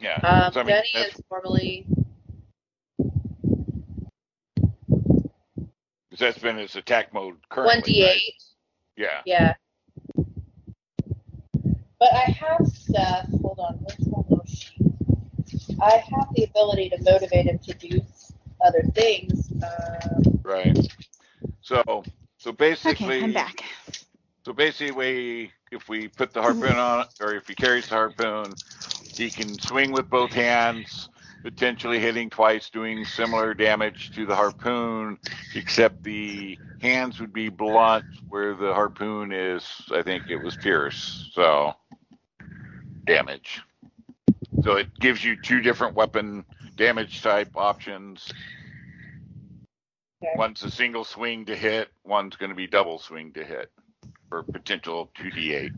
[0.00, 1.86] yeah Um, so, I mean, Gunny is normally
[6.10, 8.04] 'cause that's been his attack mode currently one d eight.
[8.06, 8.22] right?
[8.96, 9.54] yeah Yeah.
[12.00, 13.26] But I have stuff.
[13.42, 14.80] Hold on, where's my little sheet?
[15.80, 18.00] I have the ability to motivate him to do
[18.64, 19.50] other things.
[19.62, 20.76] Um, Right.
[21.60, 21.82] So
[22.38, 23.64] so basically Okay, I'm back.
[24.44, 28.56] so basically if we put the harpoon on or if he carries the harpoon,
[29.16, 31.08] he can swing with both hands,
[31.42, 35.18] potentially hitting twice, doing similar damage to the harpoon,
[35.54, 41.30] except the hands would be blunt where the harpoon is I think it was pierce.
[41.32, 41.74] So
[43.06, 43.62] damage.
[44.62, 46.44] So it gives you two different weapon
[46.76, 48.34] damage type options.
[50.22, 50.32] Okay.
[50.36, 53.70] One's a single swing to hit, one's going to be double swing to hit
[54.28, 55.70] for potential 2d8.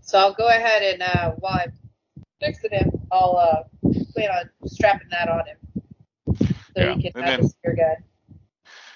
[0.00, 1.72] so I'll go ahead and uh, while I'm
[2.40, 5.56] fixing him, I'll uh, plan on strapping that on him
[6.36, 6.44] so
[6.76, 8.04] Yeah, he can and have then- the spear gun.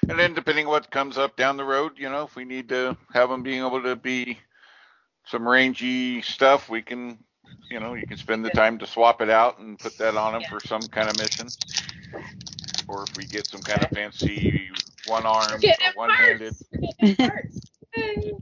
[0.08, 2.96] And then depending what comes up down the road, you know, if we need to
[3.12, 4.38] have them being able to be
[5.26, 7.18] some rangy stuff, we can,
[7.70, 10.34] you know, you can spend the time to swap it out and put that on
[10.34, 10.48] them Yeah.
[10.48, 11.54] for some kind of mission.
[12.88, 14.70] Or if we get some kind of fancy
[15.04, 16.54] one We're armed getting or one handed.
[16.54, 16.66] parts.
[16.72, 17.60] We're getting him parts.
[17.96, 18.32] Yay.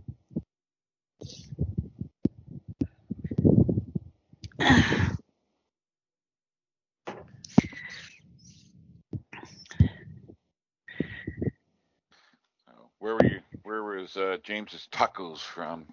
[13.01, 13.41] Where were you?
[13.65, 15.87] Where was uh, James's tacos from?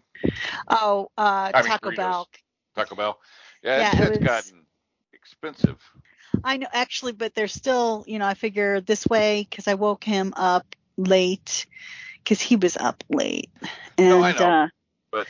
[0.70, 1.92] Oh, uh, I mean, Taco.
[1.92, 2.28] Bell.
[2.76, 3.20] Taco Bell.
[3.64, 4.66] Yeah, Yeah, it's, it it's gotten
[5.14, 5.78] expensive.
[6.44, 10.04] I know, actually, but they're still, you know, I figure this way because I woke
[10.04, 11.66] him up late
[12.24, 13.50] because he was up late,
[13.98, 14.46] and No, I know.
[14.46, 14.68] Uh,
[15.12, 15.28] But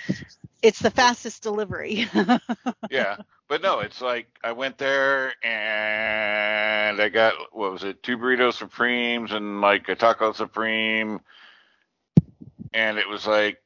[0.61, 2.07] it's the fastest delivery.
[2.91, 8.17] yeah, but no, it's like I went there and I got what was it, two
[8.17, 11.19] burritos supremes and like a taco supreme,
[12.73, 13.61] and it was like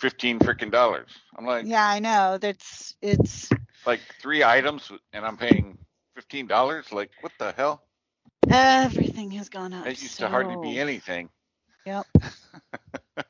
[0.00, 1.10] fifteen freaking dollars.
[1.36, 2.38] I'm like, yeah, I know.
[2.38, 3.50] That's it's
[3.86, 5.78] like three items, and I'm paying
[6.14, 6.92] fifteen dollars.
[6.92, 7.82] Like, what the hell?
[8.48, 9.86] everything has gone up.
[9.86, 11.28] It used to hardly be anything.
[11.86, 12.06] Yep.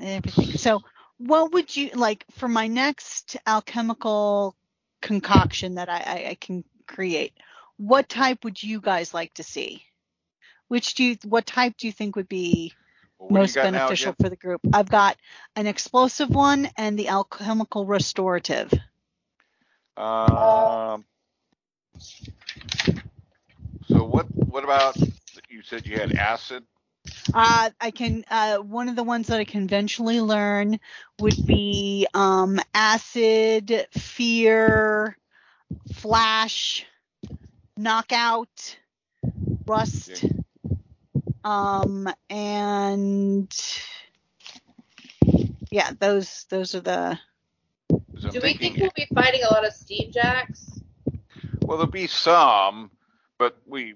[0.00, 0.56] Everything.
[0.58, 0.80] So,
[1.18, 4.56] what would you like for my next alchemical
[5.00, 7.34] concoction that I, I, I can create?
[7.76, 9.84] What type would you guys like to see?
[10.68, 12.72] Which do you, what type do you think would be
[13.28, 14.60] Well, most beneficial for the group?
[14.72, 15.16] I've got
[15.54, 18.72] an explosive one and the alchemical restorative.
[19.96, 21.04] Um.
[23.88, 24.26] So what?
[24.34, 24.96] What about?
[25.48, 26.64] You said you had acid.
[27.32, 30.78] Uh, I can, uh, one of the ones that I conventionally learn
[31.20, 35.16] would be, um, acid, fear,
[35.94, 36.86] flash,
[37.76, 38.78] knockout,
[39.66, 40.24] rust,
[41.44, 43.54] um, and
[45.70, 47.18] yeah, those, those are the.
[47.90, 50.80] I'm Do we think we'll be fighting a lot of steam jacks?
[51.62, 52.90] Well, there'll be some,
[53.38, 53.94] but we.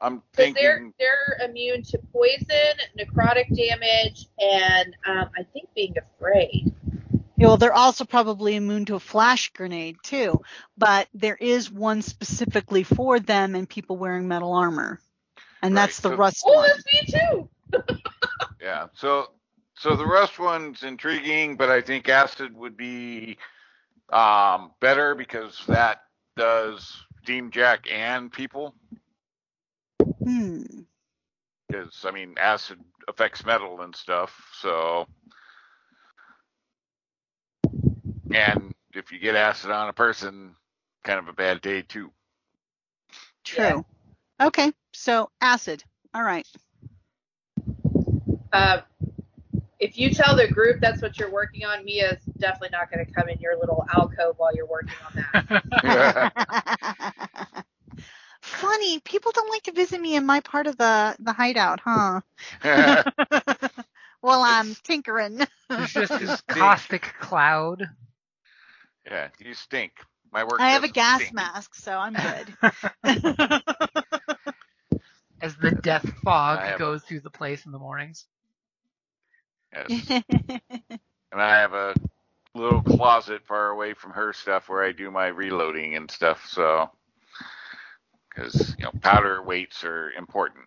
[0.00, 2.46] I'm Because they're they're immune to poison,
[2.96, 6.72] necrotic damage, and um, I think being afraid.
[7.36, 10.40] well, they're also probably immune to a flash grenade too,
[10.76, 15.00] but there is one specifically for them and people wearing metal armor.
[15.62, 16.68] And Right, that's the so- rust Oh, one.
[16.68, 17.98] that's me too.
[18.60, 18.88] Yeah.
[18.94, 19.30] So
[19.78, 23.38] so the rust one's intriguing, but I think acid would be
[24.12, 26.02] um, better because that
[26.36, 28.74] does steam jack and people.
[30.24, 30.62] Hmm.
[31.68, 34.34] Because I mean, acid affects metal and stuff.
[34.60, 35.06] So.
[38.34, 40.54] And if you get acid on a person,
[41.04, 42.10] kind of a bad day too.
[43.44, 43.84] True.
[44.40, 44.72] Okay.
[44.92, 45.82] So acid.
[46.14, 46.46] All right.
[48.52, 48.80] Um,
[49.78, 53.12] if you tell the group that's what you're working on, Mia's definitely not going to
[53.12, 55.24] come in your little alcove while you're working on
[55.82, 57.64] that.
[58.42, 62.20] Funny, people don't like to visit me in my part of the the hideout, huh?
[64.22, 65.40] Well, I'm tinkering.
[65.70, 67.88] it's just this caustic cloud.
[69.06, 69.92] yeah, you stink.
[70.32, 70.56] My work.
[70.58, 71.34] I have a gas stink.
[71.34, 74.04] mask, so I'm good.
[75.40, 78.26] As the death fog I have a- goes through the place in the mornings.
[79.72, 80.08] Yes.
[81.32, 81.94] and I have a
[82.54, 86.46] little closet far away from her stuff where I do my reloading and stuff.
[86.46, 86.90] So,
[88.28, 90.64] because you know, powder weights are important.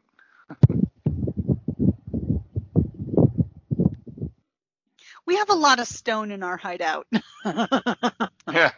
[5.25, 7.07] we have a lot of stone in our hideout.
[8.51, 8.71] Yeah.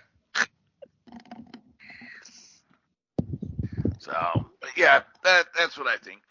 [3.99, 6.21] So, yeah, that that's what I think.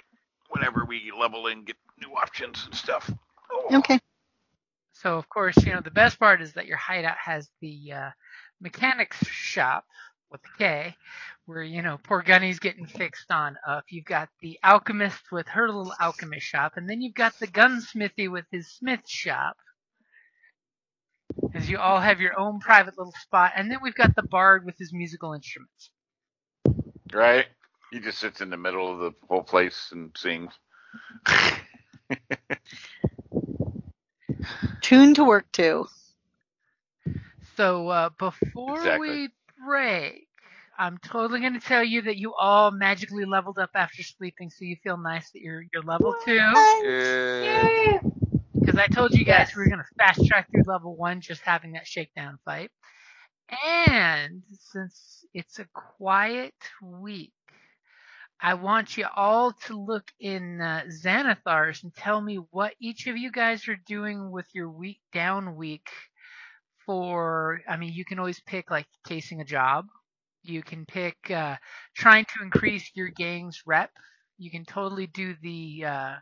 [0.51, 3.11] Whenever we level and get new options and stuff.
[3.51, 3.79] Oh.
[3.79, 3.99] okay.
[4.93, 8.11] So of course, you know the best part is that your hideout has the uh,
[8.61, 9.85] mechanics shop
[10.31, 10.97] with a K,
[11.47, 13.85] where you know poor Gunny's getting fixed on up.
[13.91, 18.31] You've got the alchemist with her little alchemist shop, and then you've got the gunsmithy
[18.31, 19.57] with his smith shop.
[21.55, 24.65] As you all have your own private little spot, and then we've got the bard
[24.67, 25.91] with his musical instruments.
[27.13, 27.47] Right?
[27.93, 30.59] He just sits in the middle of the whole place and sings.
[34.83, 35.87] Tune to work to.
[37.57, 38.99] So uh, before Exactly.
[38.99, 39.29] we
[39.67, 40.29] break,
[40.79, 44.65] I'm totally going to tell you that you all magically leveled up after sleeping, so
[44.65, 46.53] you feel nice that you're you're level two.
[46.85, 47.99] Yeah.
[48.65, 49.55] Because I told you guys Yes.
[49.55, 52.71] we were going to fast track through level one, just having that shakedown fight.
[53.77, 57.33] And since it's a quiet week,
[58.45, 63.17] I want you all to look in uh, Xanathars and tell me what each of
[63.17, 65.89] you guys are doing with your week down week.
[66.85, 69.87] For, I mean, you can always pick like casing a job.
[70.43, 71.55] You can pick uh,
[71.95, 73.93] trying to increase your gang's rep.
[74.39, 76.15] You can totally do the uh,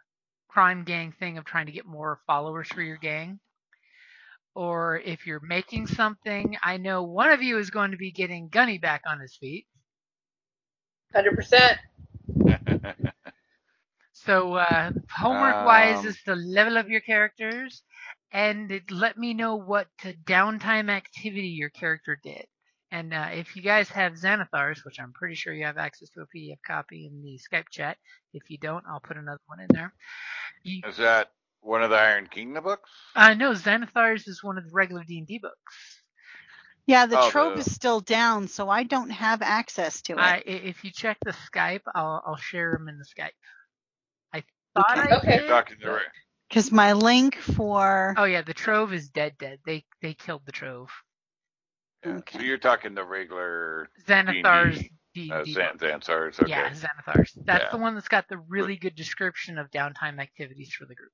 [0.49, 3.41] crime gang thing of trying to get more followers for your gang.
[4.55, 8.49] Or if you're making something, I know one of you is going to be getting
[8.49, 9.66] Gunny back on his feet.
[11.14, 11.79] Hundred percent.
[14.12, 17.82] So uh, homework wise Um, is to level up your characters
[18.32, 19.88] and it, let me know what
[20.24, 22.46] downtime activity your character did.
[22.92, 26.20] And uh, if you guys have Xanathars, which I'm pretty sure you have access to
[26.22, 27.98] a PDF copy in the Skype chat,
[28.32, 29.94] if you don't, I'll put another one in there.
[30.62, 32.90] You, Is that one of the Iron Kingdom books?
[33.14, 35.99] uh, no, Xanathars is one of the regular D&D books.
[36.91, 40.18] Yeah, the Oh, trove the- is still down, so I don't have access to it.
[40.18, 43.30] I, i- if you check the Skype, I'll, I'll share them in the Skype.
[44.32, 44.43] I
[44.74, 45.14] thought Okay.
[45.14, 45.38] I Okay.
[45.38, 45.49] did.
[45.49, 46.01] Talking to
[46.49, 49.38] Because my link for Oh yeah, the Trove is dead.
[49.38, 49.61] Dead.
[49.64, 50.91] They they killed the Trove.
[52.05, 52.14] yeah.
[52.16, 52.38] Okay.
[52.38, 54.78] So you're talking the regular Xanathars
[55.14, 55.80] D&D, uh, D&D Zan- book.
[56.03, 56.41] Xanathars.
[56.41, 56.51] Okay.
[56.51, 57.30] Yeah, Xanathars.
[57.45, 57.70] That's Yeah.
[57.70, 61.12] the one that's got the really good description of downtime activities for the group.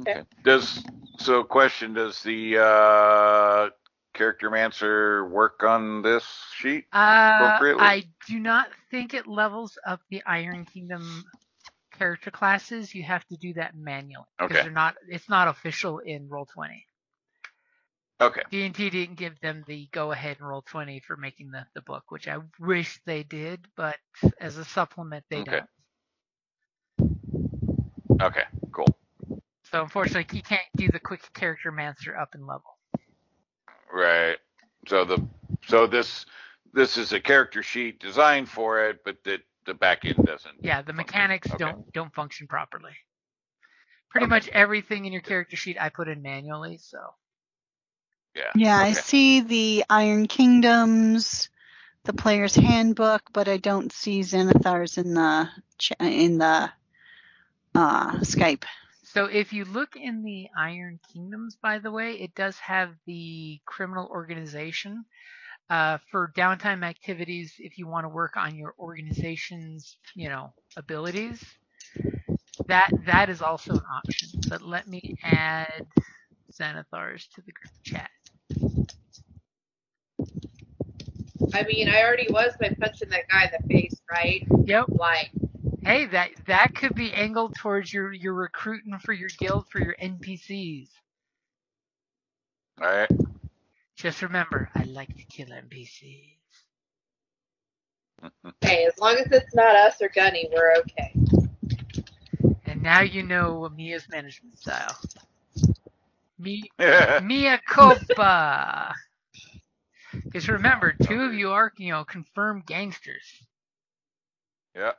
[0.00, 0.22] Okay.
[0.44, 0.84] Does
[1.18, 1.44] so?
[1.44, 3.70] Question: Does the uh,
[4.14, 6.24] character mancer work on this
[6.56, 6.86] sheet?
[6.92, 6.96] Uh,
[7.36, 7.82] Appropriately?
[7.82, 11.24] I do not think it levels up the Iron Kingdom
[11.98, 12.94] character classes.
[12.94, 14.62] You have to do that manually because Okay.
[14.62, 14.96] they're not.
[15.08, 16.86] It's not official in Roll Twenty.
[18.20, 18.42] Okay.
[18.50, 22.04] D&D didn't give them the go ahead and roll 20 for making the, the book,
[22.10, 23.96] which I wish they did, but
[24.40, 25.42] as a supplement, they Okay.
[25.42, 25.68] don't.
[28.20, 28.44] Okay.
[29.70, 29.78] Cool.
[29.78, 32.76] So unfortunately, you can't do the quick character master up in level.
[33.92, 34.36] Right.
[34.86, 35.24] So the
[35.66, 36.26] so this
[36.72, 40.54] this is a character sheet designed for it, but that the back end doesn't.
[40.60, 41.58] Yeah, the mechanics Okay.
[41.58, 42.92] don't don't function properly.
[44.10, 44.30] Pretty Okay.
[44.30, 46.98] much everything in your character sheet I put in manually, so
[48.34, 48.50] Yeah.
[48.54, 51.48] Yeah, I see the Iron Kingdoms,
[52.04, 55.48] the player's handbook, but I don't see Xanathars in the
[56.00, 56.70] in the
[57.74, 58.64] uh, Skype.
[59.12, 63.58] So if you look in the Iron Kingdoms, by the way, it does have the
[63.66, 65.04] criminal organization.
[65.68, 71.42] Uh, for downtime activities, if you want to work on your organization's, you know, abilities,
[72.66, 74.28] that that is also an option.
[74.48, 75.86] But let me add
[76.52, 78.10] Xanathars to the group chat.
[81.52, 84.46] I mean, I already was by punching that guy in the face, right?
[84.66, 84.84] Yep.
[84.88, 85.30] Like,
[85.84, 89.94] Hey, that that could be angled towards your your recruiting for your guild for your
[89.98, 90.88] NPCs.
[92.80, 93.10] All right.
[93.96, 96.38] Just remember, I like to kill NPCs.
[98.62, 101.14] hey, as long as it's not us or Gunny, we're okay.
[102.64, 104.96] And now you know Mia's management style.
[106.38, 107.20] Mi- Yeah.
[107.20, 108.94] Mia Copa.
[110.30, 113.46] Because remember, two of you are, you know, confirmed gangsters.
[114.74, 114.80] Yeah.
[114.82, 114.92] yeah.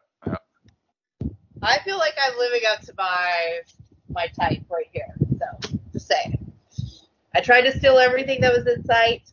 [1.61, 3.59] I feel like I'm living up to my
[4.09, 5.13] my type right here.
[5.39, 6.53] So just saying.
[7.33, 9.23] I tried to steal everything that was in sight.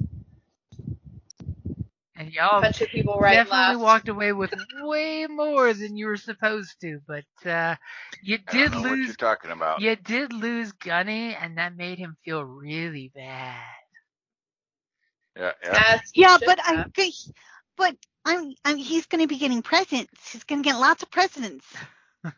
[2.17, 3.81] And y'all Punch of people right and definitely left.
[3.81, 7.77] walked away with way more than you were supposed to, but uh,
[8.23, 9.17] you I did don't know what you're lose.
[9.17, 9.81] talking about.
[9.81, 13.63] You did lose Gunny, and that made him feel really bad.
[15.37, 15.83] Yeah, yeah.
[16.15, 16.91] Yeah, but I have.
[16.95, 17.15] think,
[17.77, 20.33] but I'm, I'm he's going to be getting presents.
[20.33, 21.67] He's going to get lots of presents.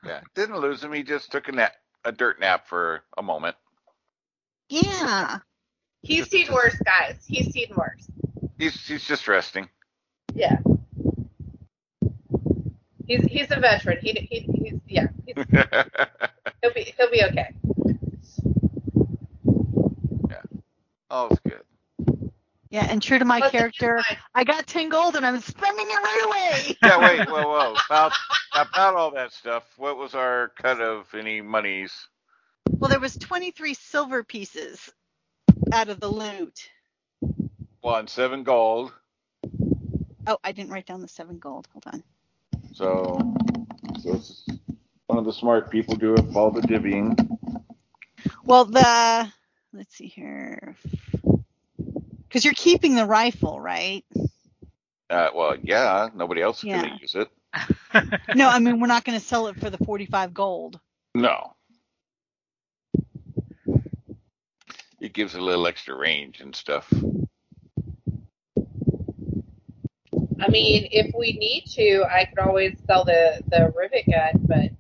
[0.05, 0.21] Yeah.
[0.35, 0.93] Didn't lose him.
[0.93, 1.73] He just took a nap,
[2.05, 3.57] a dirt nap for a moment.
[4.69, 5.39] Yeah.
[6.03, 7.25] He's seen worse, guys.
[7.27, 8.07] He's seen worse.
[8.59, 9.69] He's he's just resting.
[10.35, 10.59] Yeah.
[13.07, 13.99] He's he's a veteran.
[14.01, 15.09] He, he he's yeah.
[15.27, 15.35] He's,
[16.63, 17.55] he'll be he'll be okay.
[20.29, 20.43] Yeah.
[21.11, 21.63] All's good.
[22.71, 24.19] Yeah, and true to my Plus, it's character, fine.
[24.35, 26.77] I got 10 gold and I'm spending it right away.
[26.85, 27.75] Yeah, wait, whoa, whoa.
[27.89, 28.13] About
[28.55, 29.65] about all that stuff.
[29.77, 31.93] What was our cut of any monies?
[32.79, 34.91] Well, there was 23 silver pieces
[35.73, 36.71] out of the loot.
[37.83, 38.93] One seven gold.
[40.27, 41.69] Oh, I didn't write down the seven gold.
[41.73, 42.05] Hold on.
[42.73, 43.19] So,
[44.01, 44.45] so it's
[45.07, 47.17] one of the smart people do it, all the divvying.
[48.45, 49.33] Well, the
[49.73, 50.77] let's see here,
[52.31, 54.05] because you're keeping the rifle, right?
[55.11, 56.81] Uh, well, yeah, nobody else is Yeah.
[56.81, 57.29] gonna use it.
[58.35, 60.81] No, I mean we're not going to sell it for the 45 gold.
[61.15, 61.55] No.
[65.01, 66.93] It gives a little extra range and stuff.
[70.41, 74.71] I mean, if we need to, I could always sell the the rivet gun, but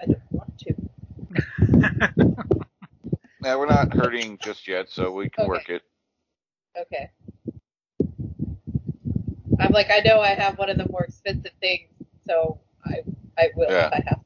[0.00, 0.74] I don't want to.
[3.40, 5.46] Now we're not hurting just yet, so we can Okay.
[5.46, 5.82] work it.
[6.76, 7.10] Okay.
[9.60, 11.88] I'm like, I know I have one of the more expensive things,
[12.26, 13.02] so I
[13.38, 13.88] I will Yeah.
[13.88, 14.20] if I have.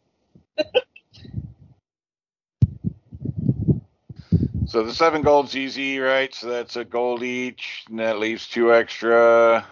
[4.67, 6.33] So the seven gold's easy, right?
[6.35, 9.67] So that's a gold each, and that leaves two extra.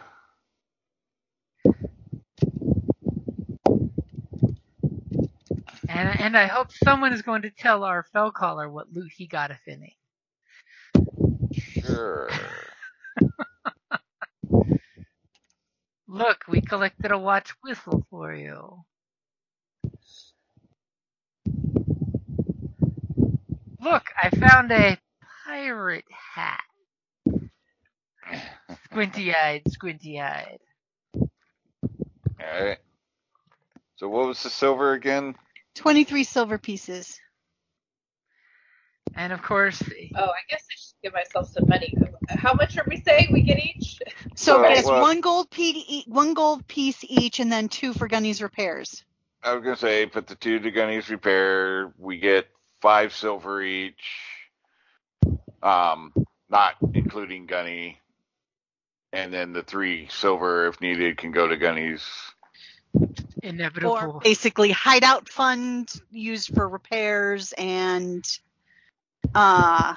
[5.89, 9.27] And and I hope someone is going to tell our fell caller what loot he
[9.27, 9.97] got, if any.
[11.85, 12.31] Sure.
[16.07, 18.85] Look, we collected a watch whistle for you.
[23.81, 24.99] Look, I found a
[25.45, 26.05] pirate
[26.35, 26.63] hat.
[28.85, 30.59] Squinty eyed, squinty eyed.
[32.41, 32.79] Alright.
[33.97, 35.35] So what was the silver again?
[35.77, 37.19] 23 silver pieces.
[39.17, 39.83] And of course,
[40.17, 41.95] Oh, I guess I should give myself some money.
[42.29, 43.99] How much are we saying we get each?
[44.35, 48.09] So Well, it's well- one gold piece, one gold piece each, and then two for
[48.09, 49.05] Gunny's repairs.
[49.43, 51.93] I was gonna say put the two to Gunny's repair.
[51.99, 52.49] We get
[52.81, 53.95] five silver each.
[55.63, 56.13] Um,
[56.49, 57.99] not including Gunny.
[59.13, 62.05] And then the three silver, if needed, can go to Gunny's.
[63.43, 63.93] inevitable.
[63.93, 68.25] Or basically hideout fund used for repairs and
[69.35, 69.95] uh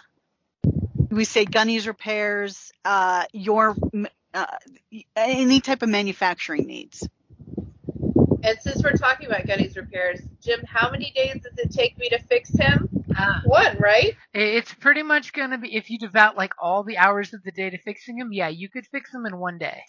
[1.12, 3.76] we say Gunny's repairs, uh your
[4.34, 4.46] uh,
[5.16, 7.08] any type of manufacturing needs.
[8.44, 12.10] And since we're talking about Gunny's repairs, Jim, how many days does it take me
[12.10, 12.90] to fix him?
[13.16, 14.14] Ah, One, right?
[14.34, 17.70] it's pretty much gonna be if you devote like all the hours of the day
[17.70, 18.32] to fixing him.
[18.34, 19.82] Yeah, you could fix him in one day.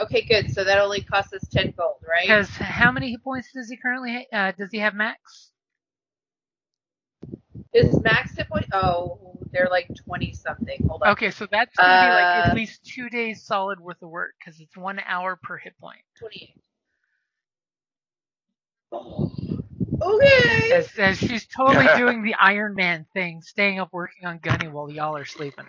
[0.00, 0.50] Okay, good.
[0.52, 2.22] So that only costs us ten gold, right?
[2.26, 4.26] Because how many hit points does he currently?
[4.32, 5.51] ha- Uh, does he have max?
[7.72, 8.66] Is max hit point?
[8.72, 9.18] Oh,
[9.50, 10.78] they're like twenty something.
[10.88, 11.10] Hold on.
[11.12, 14.34] Okay, so that's gonna be like Uh, at least two days solid worth of work
[14.38, 16.00] because it's one hour per hit point.
[16.18, 16.56] Twenty-eight.
[20.02, 20.72] Okay.
[20.72, 24.90] As, as she's totally doing the Iron Man thing, staying up working on Gunny while
[24.90, 25.66] y'all are sleeping.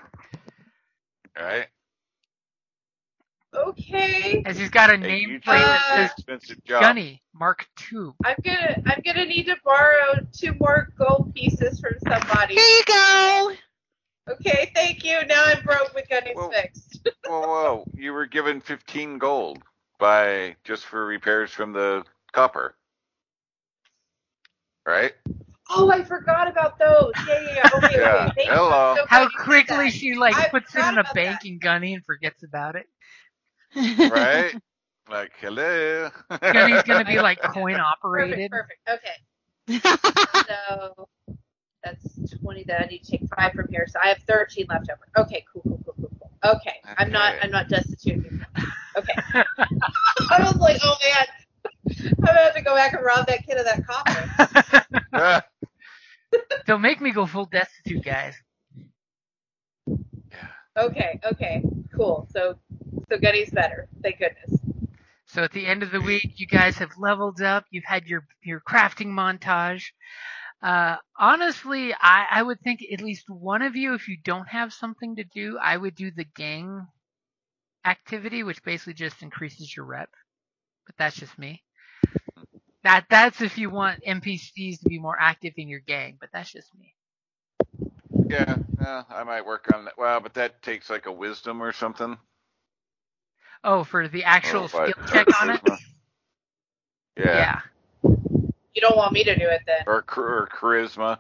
[1.38, 1.68] Right?
[3.56, 4.44] Okay.
[4.46, 6.56] As he's got a Hey, you nameplate chose that says.
[6.68, 8.12] Gunny Mark II.
[8.24, 12.56] I'm gonna I'm gonna need to borrow two more gold pieces from somebody.
[12.56, 13.52] Here you go.
[14.32, 15.26] Okay, thank you.
[15.26, 16.50] Now I'm broke with Gunny's Whoa.
[16.50, 17.08] fixed.
[17.28, 17.86] Whoa, whoa!
[17.96, 19.62] You were given fifteen gold
[20.00, 22.76] by just for repairs from the copper,
[24.86, 25.14] right?
[25.70, 27.14] Oh, I forgot about those.
[27.28, 27.70] Yeah, yeah, yeah.
[27.78, 28.28] Okay, Yeah.
[28.30, 28.46] okay.
[28.48, 28.96] Hello.
[28.98, 31.40] So How glad you said quickly she like I puts it in a about bank
[31.42, 31.46] that.
[31.46, 32.88] in Gunny and forgets about it.
[33.76, 34.54] Right?
[35.10, 36.10] like hello.
[36.42, 38.52] Gunny's gonna be like coin operated.
[38.52, 38.86] perfect.
[38.86, 38.90] perfect.
[38.90, 39.18] Okay.
[40.48, 41.08] So
[41.84, 43.86] that's twenty that I need to take five from here.
[43.88, 45.26] So I have thirteen left over.
[45.26, 46.52] Okay, cool, cool, cool, cool, cool.
[46.56, 46.76] Okay.
[46.98, 48.48] I'm not I'm not destitute anymore.
[48.98, 49.14] Okay.
[49.58, 51.26] I was like, oh man,
[52.08, 55.44] I'm gonna have to go back and rob that kid of that copper.
[56.66, 58.36] Don't make me go full destitute, guys.
[60.78, 61.64] Okay, okay,
[61.96, 62.28] cool.
[62.32, 62.58] So,
[63.10, 63.88] so Gunny's better.
[64.02, 64.60] Thank goodness.
[65.26, 67.66] So at the end of the week, you guys have leveled up.
[67.72, 69.84] You've had your your crafting montage.
[70.62, 74.74] Uh, honestly, I, I would think at least one of you, if you don't have
[74.74, 76.88] something to do, I would do the gang
[77.86, 80.10] activity, which basically just increases your rep.
[80.86, 81.64] But that's just me.
[82.84, 86.52] That that's if you want NPCs to be more active in your gang, but that's
[86.52, 86.96] just me.
[88.30, 89.98] Yeah, yeah, I might work on that.
[89.98, 92.18] Well, but that takes like a wisdom or something.
[93.64, 95.08] Oh, for the actual skill what?
[95.12, 95.62] check on it?
[97.18, 97.26] Yeah.
[97.26, 97.60] Yeah.
[98.04, 99.84] You don't want me to do it then.
[99.88, 101.20] Or, or charisma.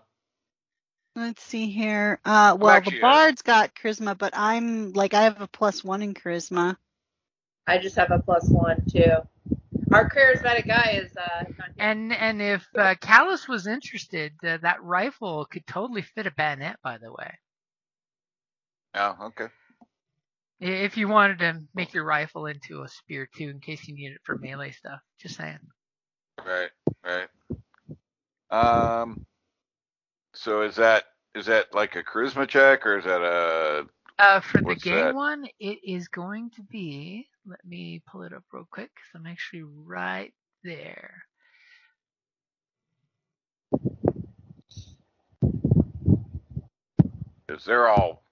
[1.16, 2.20] Let's see here.
[2.26, 5.84] Uh, well, actually, the uh, bard's got charisma, but I'm like I have a plus
[5.84, 6.76] one in charisma.
[7.68, 9.18] I just have a plus one too.
[9.94, 11.44] Our charismatic guy is uh.
[11.78, 16.78] And and if uh, Callis was interested, uh, that rifle could totally fit a bayonet,
[16.84, 17.32] by the way.
[18.96, 19.48] Oh, okay.
[20.60, 24.14] If you wanted to make your rifle into a spear too, in case you need
[24.14, 25.00] it for melee stuff.
[25.20, 25.60] Just saying.
[26.46, 26.70] Right,
[27.06, 27.28] right.
[28.50, 29.26] Um.
[30.34, 31.04] So is that
[31.36, 33.86] is that like a charisma check or is that a
[34.20, 35.16] Uh, for the What's game that?
[35.16, 37.28] one, it is going to be.
[37.45, 40.34] Let me pull it up real quick because I'm actually right
[40.64, 41.24] there.
[47.47, 48.24] because they're all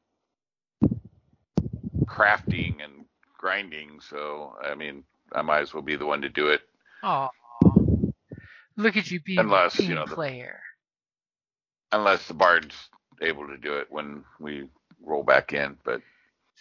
[2.06, 3.06] crafting and
[3.38, 4.00] grinding.
[4.02, 5.04] So I mean,
[5.34, 6.62] I might as well be the one to do it.
[7.04, 7.30] Oh,
[8.78, 10.62] look at you being Unless, a you know, the- player.
[11.92, 12.90] Unless the bard's
[13.22, 14.68] able to do it when we
[15.04, 15.78] roll back in.
[15.84, 16.02] But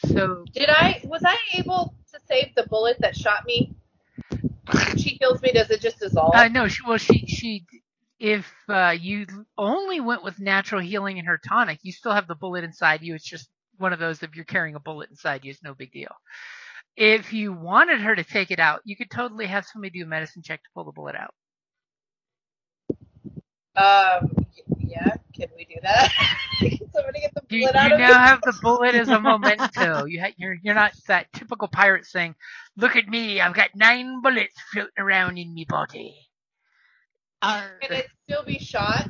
[0.06, 1.00] So Did I?
[1.04, 3.74] Was I able to save the bullet that shot me?
[4.30, 6.34] When she kills me, does it just dissolve?
[6.34, 7.66] Uh, no, she, well, she, she,
[8.18, 9.26] if uh, you
[9.58, 13.14] only went with natural healing in her tonic, you still have the bullet inside you.
[13.14, 15.90] It's just one of those if you're carrying a bullet inside you, it's no big
[15.92, 16.14] deal.
[16.96, 20.08] If you wanted her to take it out, you could totally have somebody do a
[20.08, 21.34] medicine check to pull the bullet out.
[23.76, 24.39] Um.
[24.90, 25.14] Yeah.
[25.34, 26.12] Can we do that?
[26.60, 28.20] Can somebody get the You, bullet you out of now me?
[28.20, 30.04] have the bullet as a memento.
[30.06, 32.34] You ha- you're you're not that typical pirate saying,
[32.76, 36.28] "Look at me, I've got nine bullets floating around in me body."
[37.42, 37.80] Arr.
[37.80, 39.08] Can it still be shot?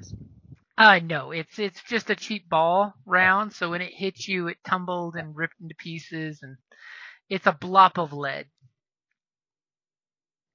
[0.78, 4.58] Uh, no, it's it's just a cheap ball round, so when it hits you, it
[4.64, 6.56] tumbled and ripped into pieces, and
[7.28, 8.46] it's a blop of lead.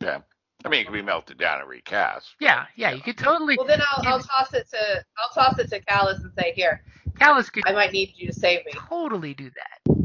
[0.01, 0.21] yeah,
[0.65, 2.35] I mean, it can be melted down and recast.
[2.39, 3.55] Yeah, yeah, you could totally.
[3.55, 6.83] Well, then I'll, I'll toss it to I'll toss it to Callis and say, "Here,
[7.19, 9.95] Callis could I might need you to save me." totally do that.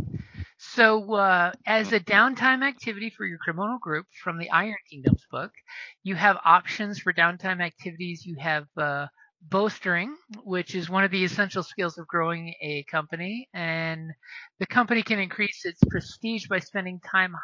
[0.58, 5.50] So, uh, as a downtime activity for your criminal group from the Iron Kingdoms book,
[6.02, 8.26] you have options for downtime activities.
[8.26, 9.06] You have uh,
[9.48, 14.10] bowstring, which is one of the essential skills of growing a company, and
[14.58, 17.34] the company can increase its prestige by spending time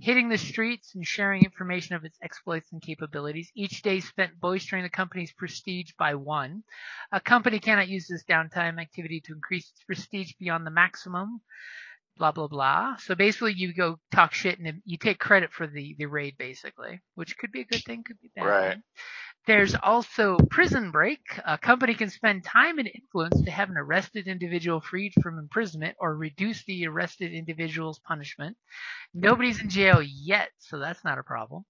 [0.00, 3.50] hitting the streets and sharing information of its exploits and capabilities.
[3.54, 6.62] Each day spent bolstering the company's prestige by one.
[7.12, 11.40] A company cannot use this downtime activity to increase its prestige beyond the maximum.
[12.18, 12.96] Blah blah blah.
[12.98, 17.00] So basically, you go talk shit and you take credit for the the raid, basically,
[17.14, 18.62] which could be a good thing, could be bad Right.
[18.62, 18.82] thing.
[19.46, 21.20] There's also prison break.
[21.44, 25.96] A company can spend time and influence to have an arrested individual freed from imprisonment
[25.98, 28.56] or reduce the arrested individual's punishment.
[29.14, 31.64] Nobody's in jail yet, so that's not a problem.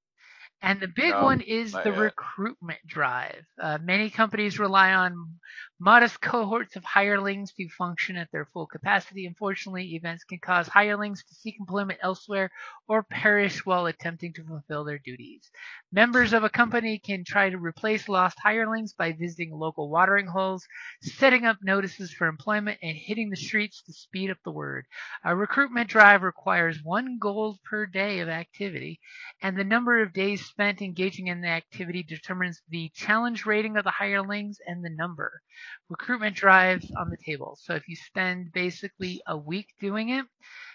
[0.62, 1.92] And the big No, one is the yet.
[1.92, 3.44] recruitment drive.
[3.60, 5.38] Uh, many companies rely on
[5.80, 9.26] modest cohorts of hirelings do function at their full capacity.
[9.26, 12.50] Unfortunately, events can cause hirelings to seek employment elsewhere
[12.86, 15.50] or perish while attempting to fulfill their duties.
[15.90, 20.66] Members of a company can try to replace lost hirelings by visiting local watering holes,
[21.00, 24.84] setting up notices for employment, and hitting the streets to speed up the word.
[25.24, 29.00] A recruitment drive requires one gold per day of activity,
[29.40, 33.84] and the number of days spent engaging in the activity determines the challenge rating of
[33.84, 35.40] the hirelings and the number.
[35.88, 37.58] Recruitment drives on the table.
[37.60, 40.26] So if you spend basically a week doing it,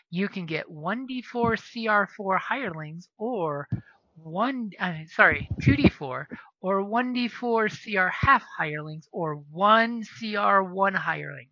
[0.09, 3.67] you can get 1d4 CR4 hirelings or
[4.15, 6.25] one uh, sorry 2d4
[6.61, 11.49] or 1d4 CR half hirelings or one CR1 hireling.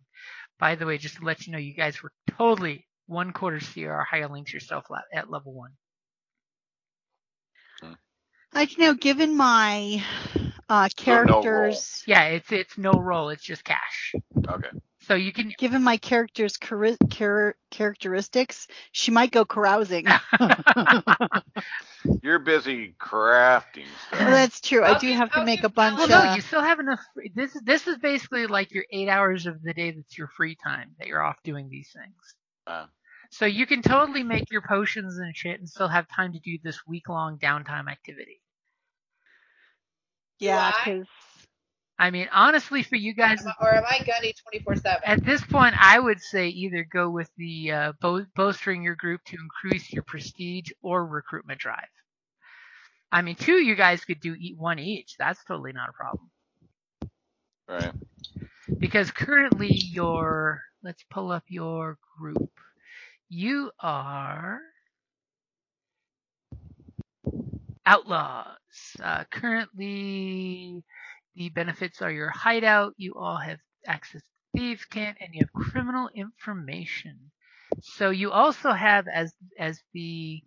[0.58, 4.02] By the way, just to let you know, you guys were totally one quarter CR
[4.10, 5.72] hirelings yourself at level one.
[8.54, 10.02] I you know, given my
[10.68, 14.14] uh, So no characters, Yeah, it's it's no roll, it's just cash.
[14.48, 14.68] Okay.
[15.02, 20.06] So you can Given my character's chari- char- characteristics, she might go carousing.
[22.22, 24.82] You're busy crafting Well, that's true.
[24.82, 26.36] I I'll do give- have to make a bunch Well, Well, no, of.
[26.36, 27.00] you still have enough.
[27.14, 30.28] free- This is this is basically like your eight hours of the day that's your
[30.28, 32.34] free time that you're off doing these things.
[32.66, 32.86] Uh,
[33.30, 36.58] So you can totally make your potions and shit, and still have time to do
[36.62, 38.40] this week long downtime activity.
[40.40, 41.06] Yeah, because
[41.98, 45.02] I mean, honestly, for you guys, or am I gunny 24 7?
[45.04, 49.22] at this point, I would say either go with the uh, bow- bowstring your group
[49.26, 51.88] to increase your prestige or recruitment drive.
[53.12, 55.16] I mean, two you guys could do eat one each.
[55.18, 56.30] That's totally not a problem.
[57.68, 57.92] right.
[58.78, 62.50] because currently your let's pull up your group
[63.28, 64.60] you are
[67.86, 68.58] outlaws
[69.02, 70.82] uh, currently
[71.34, 75.52] the benefits are your hideout you all have access to thieves camp and you have
[75.72, 77.18] criminal information.
[77.82, 80.42] So you also have as as the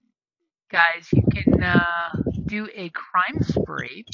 [0.72, 2.10] guys you can uh,
[2.48, 4.06] do a crime spree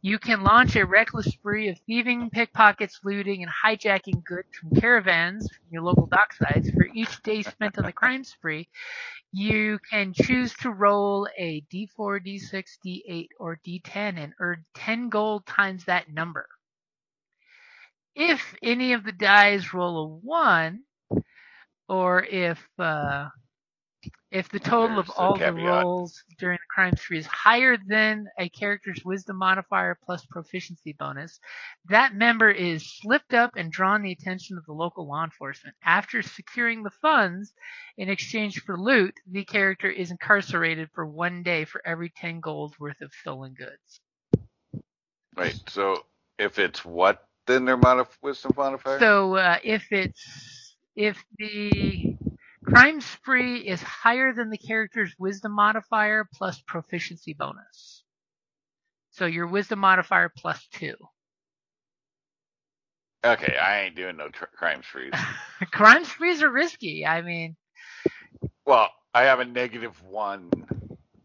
[0.00, 5.48] you can launch a reckless spree of thieving, pickpockets, looting, and hijacking goods from caravans
[5.48, 6.70] from your local dock sites.
[6.70, 8.68] For each day spent on the crime spree,
[9.32, 15.46] you can choose to roll a d4, d6, d8, or d10 and earn 10 gold
[15.46, 16.48] times that number.
[18.16, 20.82] If any of the dice roll a 1,
[21.88, 23.28] or if uh,
[24.32, 28.26] if the total of There's all the rolls during the crime spree is higher than
[28.38, 31.38] a character's wisdom modifier plus proficiency bonus,
[31.90, 35.76] that member is slipped up and drawn the attention of the local law enforcement.
[35.84, 37.52] After securing the funds
[37.98, 42.74] in exchange for loot, the character is incarcerated for one day for every 10 gold
[42.80, 44.00] worth of stolen goods.
[45.36, 45.60] Right.
[45.68, 46.06] So
[46.38, 48.98] if it's what, then their modif- wisdom modifier?
[48.98, 52.16] So uh, if it's if the
[52.64, 58.04] crime spree is higher than the character's wisdom modifier plus proficiency bonus.
[59.12, 60.94] So your wisdom modifier plus two.
[63.24, 65.12] okay, I ain't doing no tr- crime sprees.
[65.72, 67.06] crime sprees are risky.
[67.06, 67.56] I mean,
[68.66, 70.50] well, I have a negative one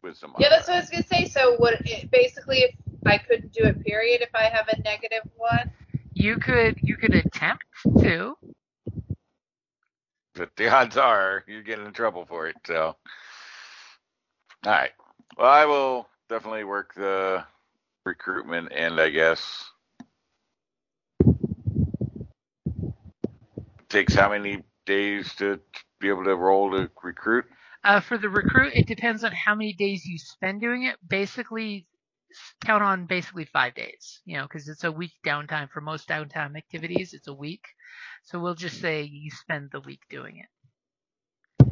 [0.04, 0.52] wisdom modifier.
[0.52, 1.26] Yeah, that's what I was gonna say.
[1.30, 2.76] So, what it, basically, if
[3.06, 5.72] I couldn't do it, period, if I have a negative one.
[6.14, 7.64] you could you could attempt
[8.02, 8.36] to.
[10.38, 12.56] But the odds are you're getting in trouble for it.
[12.66, 12.96] So,
[14.66, 14.92] all right.
[15.38, 17.44] Well, I will definitely work the
[18.06, 19.70] recruitment end, I guess.
[23.60, 25.60] It Takes how many days to
[26.00, 27.46] be able to roll to recruit?
[27.84, 30.96] Uh, for the recruit, it depends on how many days you spend doing it.
[31.08, 31.86] Basically,
[32.66, 34.22] count on basically five days.
[34.26, 37.14] You know, because it's a week downtime for most downtime activities.
[37.14, 37.66] It's a week,
[38.24, 41.68] so we'll just say you spend the week doing it.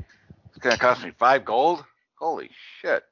[0.49, 1.83] It's gonna cost me five gold.
[2.19, 2.49] Holy
[2.81, 3.03] shit!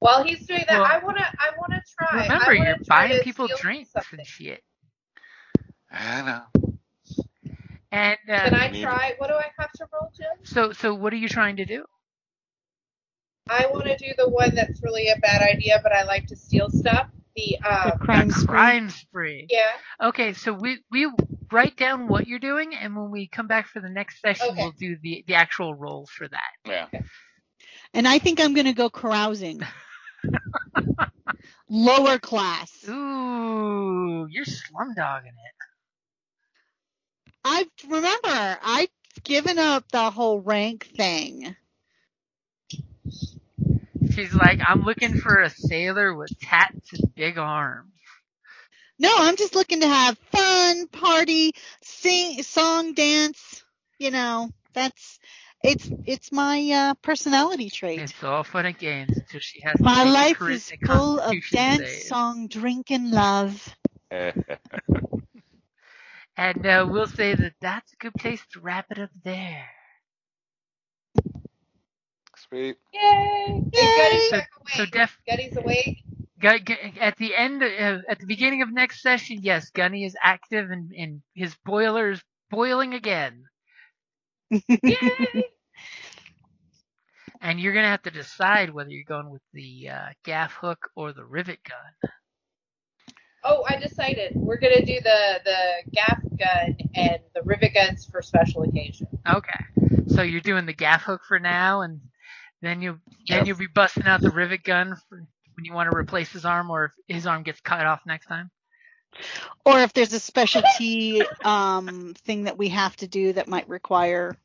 [0.00, 2.22] While he's doing that, Well, I wanna, I wanna try.
[2.22, 4.18] Remember, I wanna you're try buying people drinks something.
[4.18, 4.62] and shit.
[5.90, 6.42] I know.
[7.92, 9.14] And uh, Can I try?
[9.18, 10.26] What do I have to roll, Jim?
[10.44, 11.84] so, so what are you trying to do?
[13.50, 16.36] I want to do the one that's really a bad idea, but I like to
[16.36, 17.08] steal stuff.
[17.36, 18.46] The the um, crime A spree.
[18.46, 19.46] crime spree.
[19.50, 19.70] yeah.
[20.08, 21.10] Okay, so we we
[21.52, 24.62] write down what you're doing, and when we come back for the next session, Okay.
[24.62, 26.50] we'll do the the actual role for that.
[26.92, 27.00] Yeah.
[27.94, 29.60] And I think I'm going to go carousing.
[31.68, 32.84] Lower class.
[32.88, 35.54] Ooh, you're slumdogging it.
[37.44, 38.88] I remember I've
[39.24, 41.54] given up the whole rank thing.
[44.20, 47.90] She's like, I'm looking for a sailor with tats and big arms.
[48.98, 51.52] No, I'm just looking to have fun, party,
[51.82, 53.64] sing, song, dance.
[53.98, 55.18] You know, that's
[55.64, 58.00] it's it's my uh, personality trait.
[58.00, 62.02] It's all fun and games until she has My life is full of dance, save.
[62.02, 63.74] song, drink, and love.
[66.36, 69.68] And uh, we'll say that that's a good place to wrap it up there.
[72.50, 72.76] Sweet.
[72.92, 73.62] Yay!
[73.72, 73.96] Yay!
[73.96, 74.92] Gunny's So, back so awake.
[74.92, 75.98] def, Gunny's awake.
[76.40, 80.16] Gu- Gu- at the end, uh, at the beginning of next session, yes, Gunny is
[80.22, 83.44] active and, and his boiler is boiling again.
[84.50, 85.44] Yay!
[87.42, 91.12] And you're gonna have to decide whether you're going with the uh, gaff hook or
[91.12, 92.10] the rivet gun.
[93.42, 98.20] Oh, I decided we're gonna do the the gaff gun and the rivet guns for
[98.20, 99.06] special occasion.
[99.26, 99.64] Okay,
[100.08, 102.00] so you're doing the gaff hook for now, and
[102.62, 103.46] then you then Yes.
[103.46, 105.18] you'll be busting out the rivet gun for
[105.56, 108.26] when you want to replace his arm or if his arm gets cut off next
[108.26, 108.50] time.
[109.66, 114.36] or if there's a specialty um, thing that we have to do that might require.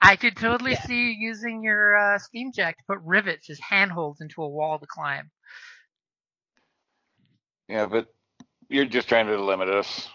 [0.00, 0.76] I could totally Yeah.
[0.76, 4.78] see you using your uh, steam jack to put rivets as handholds into a wall
[4.78, 5.30] to climb.
[7.68, 8.08] Yeah, but
[8.68, 10.08] you're just trying to limit us.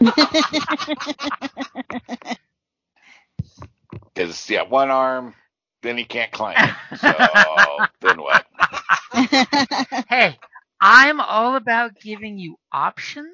[4.14, 5.34] Because yeah, one arm,
[5.84, 6.64] then he can't climb.
[6.64, 6.74] it.
[6.96, 8.46] So then what?
[10.08, 10.38] Hey,
[10.80, 13.26] I'm all about giving you options.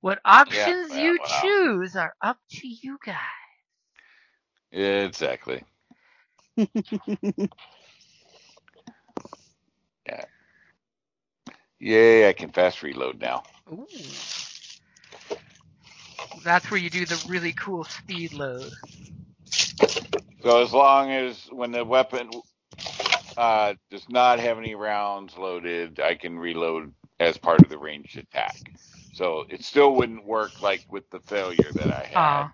[0.00, 1.42] What options well, you well.
[1.42, 3.16] choose are up to you guys.
[4.72, 5.64] Exactly.
[10.06, 10.24] Yeah.
[11.80, 12.28] Yay!
[12.28, 13.42] I can fast reload now.
[13.72, 13.86] Ooh.
[16.44, 18.72] That's where you do the really cool speed load.
[20.42, 22.30] So as long as when the weapon
[23.36, 28.16] uh, does not have any rounds loaded, I can reload as part of the ranged
[28.18, 28.72] attack.
[29.14, 32.50] So it still wouldn't work like with the failure that I had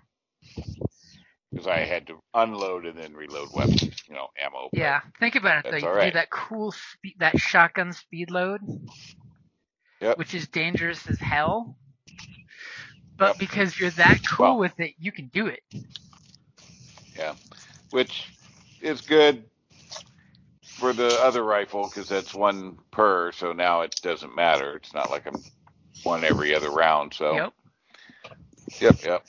[1.51, 4.69] because I had to unload and then reload weapons, you know, ammo.
[4.73, 5.01] yeah.
[5.19, 5.77] Think about it though.
[5.77, 8.61] You all do that cool speed, that shotgun speed load,
[10.01, 10.17] Yep.
[10.17, 11.77] which is dangerous as hell.
[13.17, 13.37] But Yep.
[13.37, 15.61] because you're that cool Well- with it, you can do it.
[17.95, 18.27] Which
[18.81, 19.45] is good
[20.65, 23.31] for the other rifle because that's one per.
[23.31, 24.75] So now it doesn't matter.
[24.75, 25.41] It's not like I'm
[26.03, 27.13] one every other round.
[27.13, 27.53] So Yep.
[28.81, 29.25] yep, yep.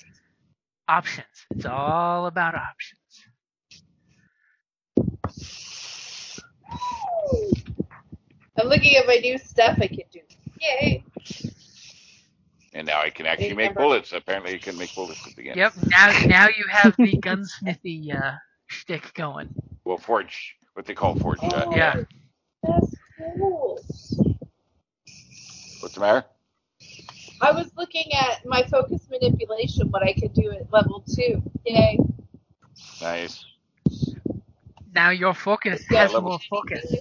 [0.89, 1.27] Options.
[1.53, 3.01] It's all about options.
[8.59, 10.21] I'm looking at my new stuff I can do.
[10.61, 11.05] Yay!
[12.73, 14.13] And now I can actually make bullets.
[14.13, 15.57] Apparently, you can make bullets at the end.
[15.57, 15.73] Yep.
[15.87, 18.33] Now, now you have the gunsmithy uh,
[18.67, 19.55] shtick going.
[19.85, 21.67] Well, forge, what they call forge shot.
[21.69, 22.03] Oh, Yeah.
[22.63, 22.95] That's
[23.39, 23.79] cool.
[25.81, 26.25] What's the matter?
[27.41, 31.43] I was looking at my focus manipulation, what I could do at level two.
[31.65, 31.99] Yay.
[33.01, 33.45] Nice.
[34.95, 36.95] Now your focus Yeah, has level- more focus.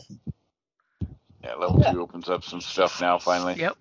[1.43, 3.17] Yeah, level two opens up some stuff now.
[3.17, 3.55] Finally.
[3.55, 3.77] Yep.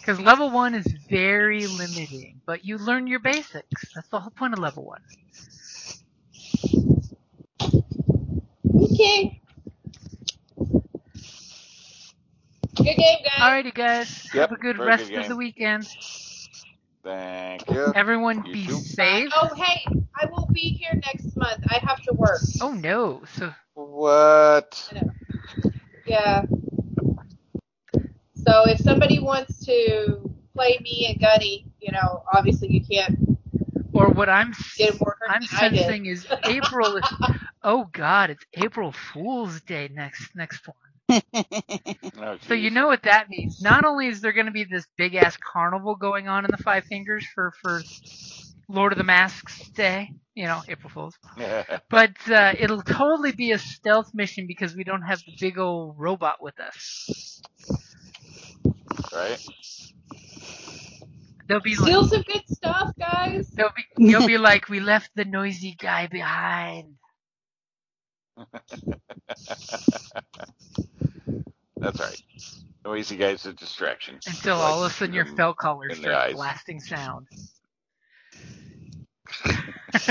[0.00, 3.92] Because level one is very limiting, but you learn your basics.
[3.94, 5.00] That's the whole point of level one.
[8.78, 9.40] Okay.
[12.76, 13.40] Good game, guys.
[13.40, 14.28] Alrighty, guys.
[14.32, 15.86] Yep, Have a good rest good of the weekend.
[17.04, 17.92] Thank you.
[17.94, 18.72] Everyone You be too.
[18.74, 19.32] safe.
[19.34, 19.84] Oh, hey,
[20.20, 21.64] I won't be here next month.
[21.68, 22.40] I have to work.
[22.60, 23.22] Oh no.
[23.36, 24.92] So What?
[26.06, 26.42] Yeah.
[28.34, 33.18] So if somebody wants to play me and Gunny, you know, obviously you can't
[33.92, 35.78] or what I'm get more hurt I'm than I did.
[35.78, 37.04] sensing is April is
[37.68, 41.22] oh god, it's April Fool's Day next next one.
[42.18, 43.60] Oh, So you know what that means.
[43.62, 46.58] Not only is there going to be this big ass carnival going on in the
[46.58, 47.82] Five Fingers for for
[48.68, 51.18] Lord of the Masks Day, you know, April Fools,
[51.90, 55.96] but uh, it'll totally be a stealth mission because we don't have the big old
[55.98, 57.42] robot with us.
[59.12, 59.40] right?
[61.48, 63.50] They'll be Still like, some good stuff, guys.
[63.56, 66.96] they'll be you'll be like we left the noisy guy behind.
[71.78, 72.20] That's right.
[72.84, 74.18] Noisy guy's a distraction.
[74.26, 76.34] Until Like, all of a sudden your fell caller in the starts eyes.
[76.34, 77.28] blasting sound.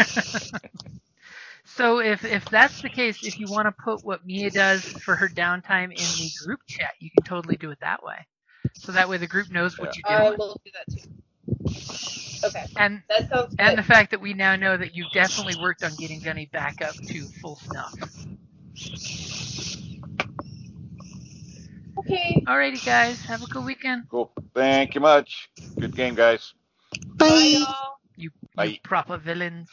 [1.66, 5.16] so if if that's the case, if you want to put what Mia does for
[5.16, 8.26] her downtime in the group chat, you can totally do it that way.
[8.74, 10.38] So that way the group knows what you're I doing.
[10.38, 11.10] will do that too.
[12.46, 13.66] Okay, And that sounds good.
[13.66, 16.82] and the fact that we now know that you've definitely worked on getting Gunny back
[16.82, 17.94] up to full snuff.
[21.98, 22.44] okay.
[22.48, 24.06] Alrighty guys, have a good weekend.
[24.10, 24.32] Cool.
[24.54, 25.50] Thank you much.
[25.80, 26.54] Good game, guys.
[27.20, 27.54] Bye, Bye.
[27.54, 27.98] y'all.
[28.16, 29.70] You, you proper villains.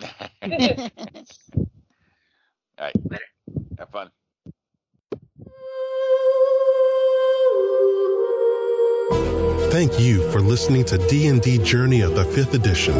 [2.78, 2.96] All right.
[3.78, 4.10] Have fun.
[9.74, 12.94] Thank you for listening to D&D Journey of the 5th Edition,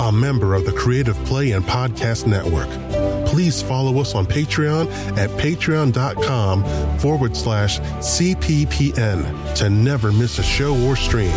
[0.00, 2.68] a member of the Creative Play and Podcast Network.
[3.28, 10.76] Please follow us on Patreon at patreon.com forward slash CPPN to never miss a show
[10.88, 11.30] or stream.